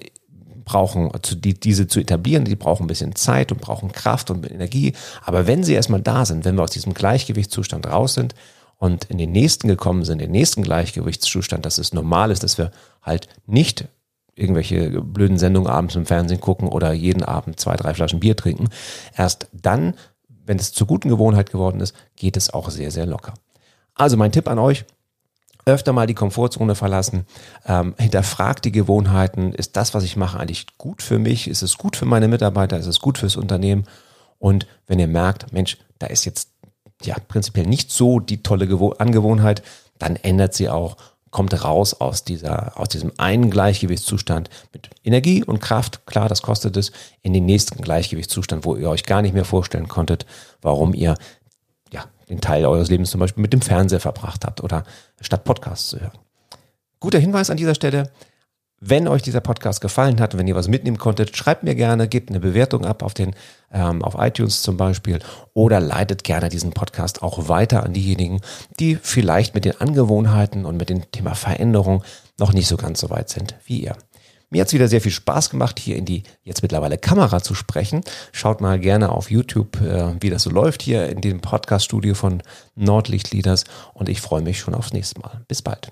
brauchen, 0.66 1.10
die, 1.36 1.54
diese 1.54 1.86
zu 1.86 2.00
etablieren, 2.00 2.44
die 2.44 2.54
brauchen 2.54 2.84
ein 2.84 2.88
bisschen 2.88 3.14
Zeit 3.14 3.50
und 3.50 3.62
brauchen 3.62 3.92
Kraft 3.92 4.30
und 4.30 4.48
Energie. 4.48 4.92
Aber 5.24 5.46
wenn 5.46 5.64
sie 5.64 5.72
erstmal 5.72 6.02
da 6.02 6.26
sind, 6.26 6.44
wenn 6.44 6.56
wir 6.56 6.64
aus 6.64 6.70
diesem 6.70 6.92
Gleichgewichtszustand 6.92 7.86
raus 7.86 8.12
sind 8.12 8.34
und 8.76 9.04
in 9.04 9.16
den 9.16 9.32
nächsten 9.32 9.68
gekommen 9.68 10.04
sind, 10.04 10.20
den 10.20 10.30
nächsten 10.30 10.62
Gleichgewichtszustand, 10.62 11.64
dass 11.64 11.78
es 11.78 11.94
normal 11.94 12.30
ist, 12.30 12.42
dass 12.42 12.58
wir 12.58 12.72
halt 13.00 13.28
nicht 13.46 13.86
irgendwelche 14.34 15.00
blöden 15.00 15.38
Sendungen 15.38 15.70
abends 15.70 15.94
im 15.94 16.04
Fernsehen 16.04 16.40
gucken 16.42 16.68
oder 16.68 16.92
jeden 16.92 17.22
Abend 17.22 17.58
zwei, 17.58 17.76
drei 17.76 17.94
Flaschen 17.94 18.20
Bier 18.20 18.36
trinken. 18.36 18.68
Erst 19.16 19.48
dann, 19.52 19.94
wenn 20.44 20.58
es 20.58 20.72
zur 20.72 20.86
guten 20.86 21.08
Gewohnheit 21.08 21.50
geworden 21.50 21.80
ist, 21.80 21.94
geht 22.16 22.36
es 22.36 22.52
auch 22.52 22.68
sehr, 22.68 22.90
sehr 22.90 23.06
locker. 23.06 23.32
Also 23.94 24.16
mein 24.16 24.32
Tipp 24.32 24.48
an 24.48 24.58
euch, 24.58 24.84
öfter 25.64 25.92
mal 25.92 26.06
die 26.06 26.14
Komfortzone 26.14 26.74
verlassen, 26.74 27.26
ähm, 27.66 27.94
hinterfragt 27.98 28.64
die 28.64 28.72
Gewohnheiten, 28.72 29.52
ist 29.52 29.76
das, 29.76 29.94
was 29.94 30.02
ich 30.04 30.16
mache, 30.16 30.38
eigentlich 30.38 30.66
gut 30.78 31.02
für 31.02 31.18
mich, 31.18 31.48
ist 31.48 31.62
es 31.62 31.78
gut 31.78 31.96
für 31.96 32.04
meine 32.04 32.28
Mitarbeiter, 32.28 32.78
ist 32.78 32.86
es 32.86 33.00
gut 33.00 33.18
fürs 33.18 33.36
Unternehmen? 33.36 33.84
Und 34.38 34.66
wenn 34.86 34.98
ihr 34.98 35.06
merkt, 35.06 35.52
Mensch, 35.52 35.78
da 35.98 36.06
ist 36.06 36.24
jetzt 36.24 36.48
ja 37.04 37.16
prinzipiell 37.28 37.66
nicht 37.66 37.92
so 37.92 38.18
die 38.18 38.42
tolle 38.42 38.66
Gewo 38.66 38.90
Angewohnheit, 38.90 39.62
dann 39.98 40.16
ändert 40.16 40.54
sie 40.54 40.68
auch, 40.68 40.96
kommt 41.30 41.64
raus 41.64 41.94
aus 41.94 42.24
dieser, 42.24 42.78
aus 42.78 42.88
diesem 42.88 43.12
einen 43.16 43.50
Gleichgewichtszustand 43.50 44.50
mit 44.72 44.90
Energie 45.04 45.44
und 45.44 45.60
Kraft, 45.60 46.06
klar, 46.06 46.28
das 46.28 46.42
kostet 46.42 46.76
es, 46.76 46.92
in 47.22 47.32
den 47.32 47.46
nächsten 47.46 47.82
Gleichgewichtszustand, 47.82 48.64
wo 48.64 48.76
ihr 48.76 48.90
euch 48.90 49.04
gar 49.04 49.22
nicht 49.22 49.32
mehr 49.32 49.44
vorstellen 49.44 49.88
konntet, 49.88 50.26
warum 50.60 50.92
ihr 50.92 51.14
den 52.32 52.40
Teil 52.40 52.64
eures 52.64 52.88
Lebens 52.88 53.10
zum 53.10 53.20
Beispiel 53.20 53.42
mit 53.42 53.52
dem 53.52 53.60
Fernseher 53.60 54.00
verbracht 54.00 54.44
habt 54.44 54.62
oder 54.62 54.84
statt 55.20 55.44
Podcasts 55.44 55.90
zu 55.90 56.00
hören. 56.00 56.18
Guter 56.98 57.18
Hinweis 57.18 57.50
an 57.50 57.56
dieser 57.56 57.74
Stelle. 57.74 58.10
Wenn 58.84 59.06
euch 59.06 59.22
dieser 59.22 59.40
Podcast 59.40 59.80
gefallen 59.80 60.20
hat 60.20 60.36
wenn 60.36 60.48
ihr 60.48 60.56
was 60.56 60.66
mitnehmen 60.66 60.98
konntet, 60.98 61.36
schreibt 61.36 61.62
mir 61.62 61.76
gerne, 61.76 62.08
gebt 62.08 62.30
eine 62.30 62.40
Bewertung 62.40 62.84
ab 62.84 63.04
auf 63.04 63.14
den 63.14 63.32
ähm, 63.72 64.02
auf 64.02 64.16
iTunes 64.18 64.62
zum 64.62 64.76
Beispiel 64.76 65.20
oder 65.54 65.78
leitet 65.78 66.24
gerne 66.24 66.48
diesen 66.48 66.72
Podcast 66.72 67.22
auch 67.22 67.48
weiter 67.48 67.84
an 67.84 67.92
diejenigen, 67.92 68.40
die 68.80 68.96
vielleicht 68.96 69.54
mit 69.54 69.64
den 69.64 69.80
Angewohnheiten 69.80 70.64
und 70.64 70.78
mit 70.78 70.88
dem 70.88 71.08
Thema 71.12 71.34
Veränderung 71.34 72.02
noch 72.40 72.52
nicht 72.52 72.66
so 72.66 72.76
ganz 72.76 73.00
so 73.00 73.10
weit 73.10 73.28
sind 73.28 73.54
wie 73.66 73.84
ihr. 73.84 73.96
Mir 74.52 74.60
hat 74.60 74.68
es 74.68 74.74
wieder 74.74 74.86
sehr 74.86 75.00
viel 75.00 75.12
Spaß 75.12 75.48
gemacht, 75.48 75.78
hier 75.78 75.96
in 75.96 76.04
die 76.04 76.24
jetzt 76.44 76.60
mittlerweile 76.60 76.98
Kamera 76.98 77.42
zu 77.42 77.54
sprechen. 77.54 78.02
Schaut 78.32 78.60
mal 78.60 78.78
gerne 78.78 79.10
auf 79.10 79.30
YouTube, 79.30 79.80
äh, 79.80 80.14
wie 80.20 80.28
das 80.28 80.42
so 80.42 80.50
läuft 80.50 80.82
hier 80.82 81.08
in 81.08 81.22
dem 81.22 81.40
Podcast-Studio 81.40 82.14
von 82.14 82.42
Nordlicht 82.74 83.32
Leaders 83.32 83.64
und 83.94 84.10
ich 84.10 84.20
freue 84.20 84.42
mich 84.42 84.58
schon 84.58 84.74
aufs 84.74 84.92
nächste 84.92 85.20
Mal. 85.20 85.40
Bis 85.48 85.62
bald. 85.62 85.90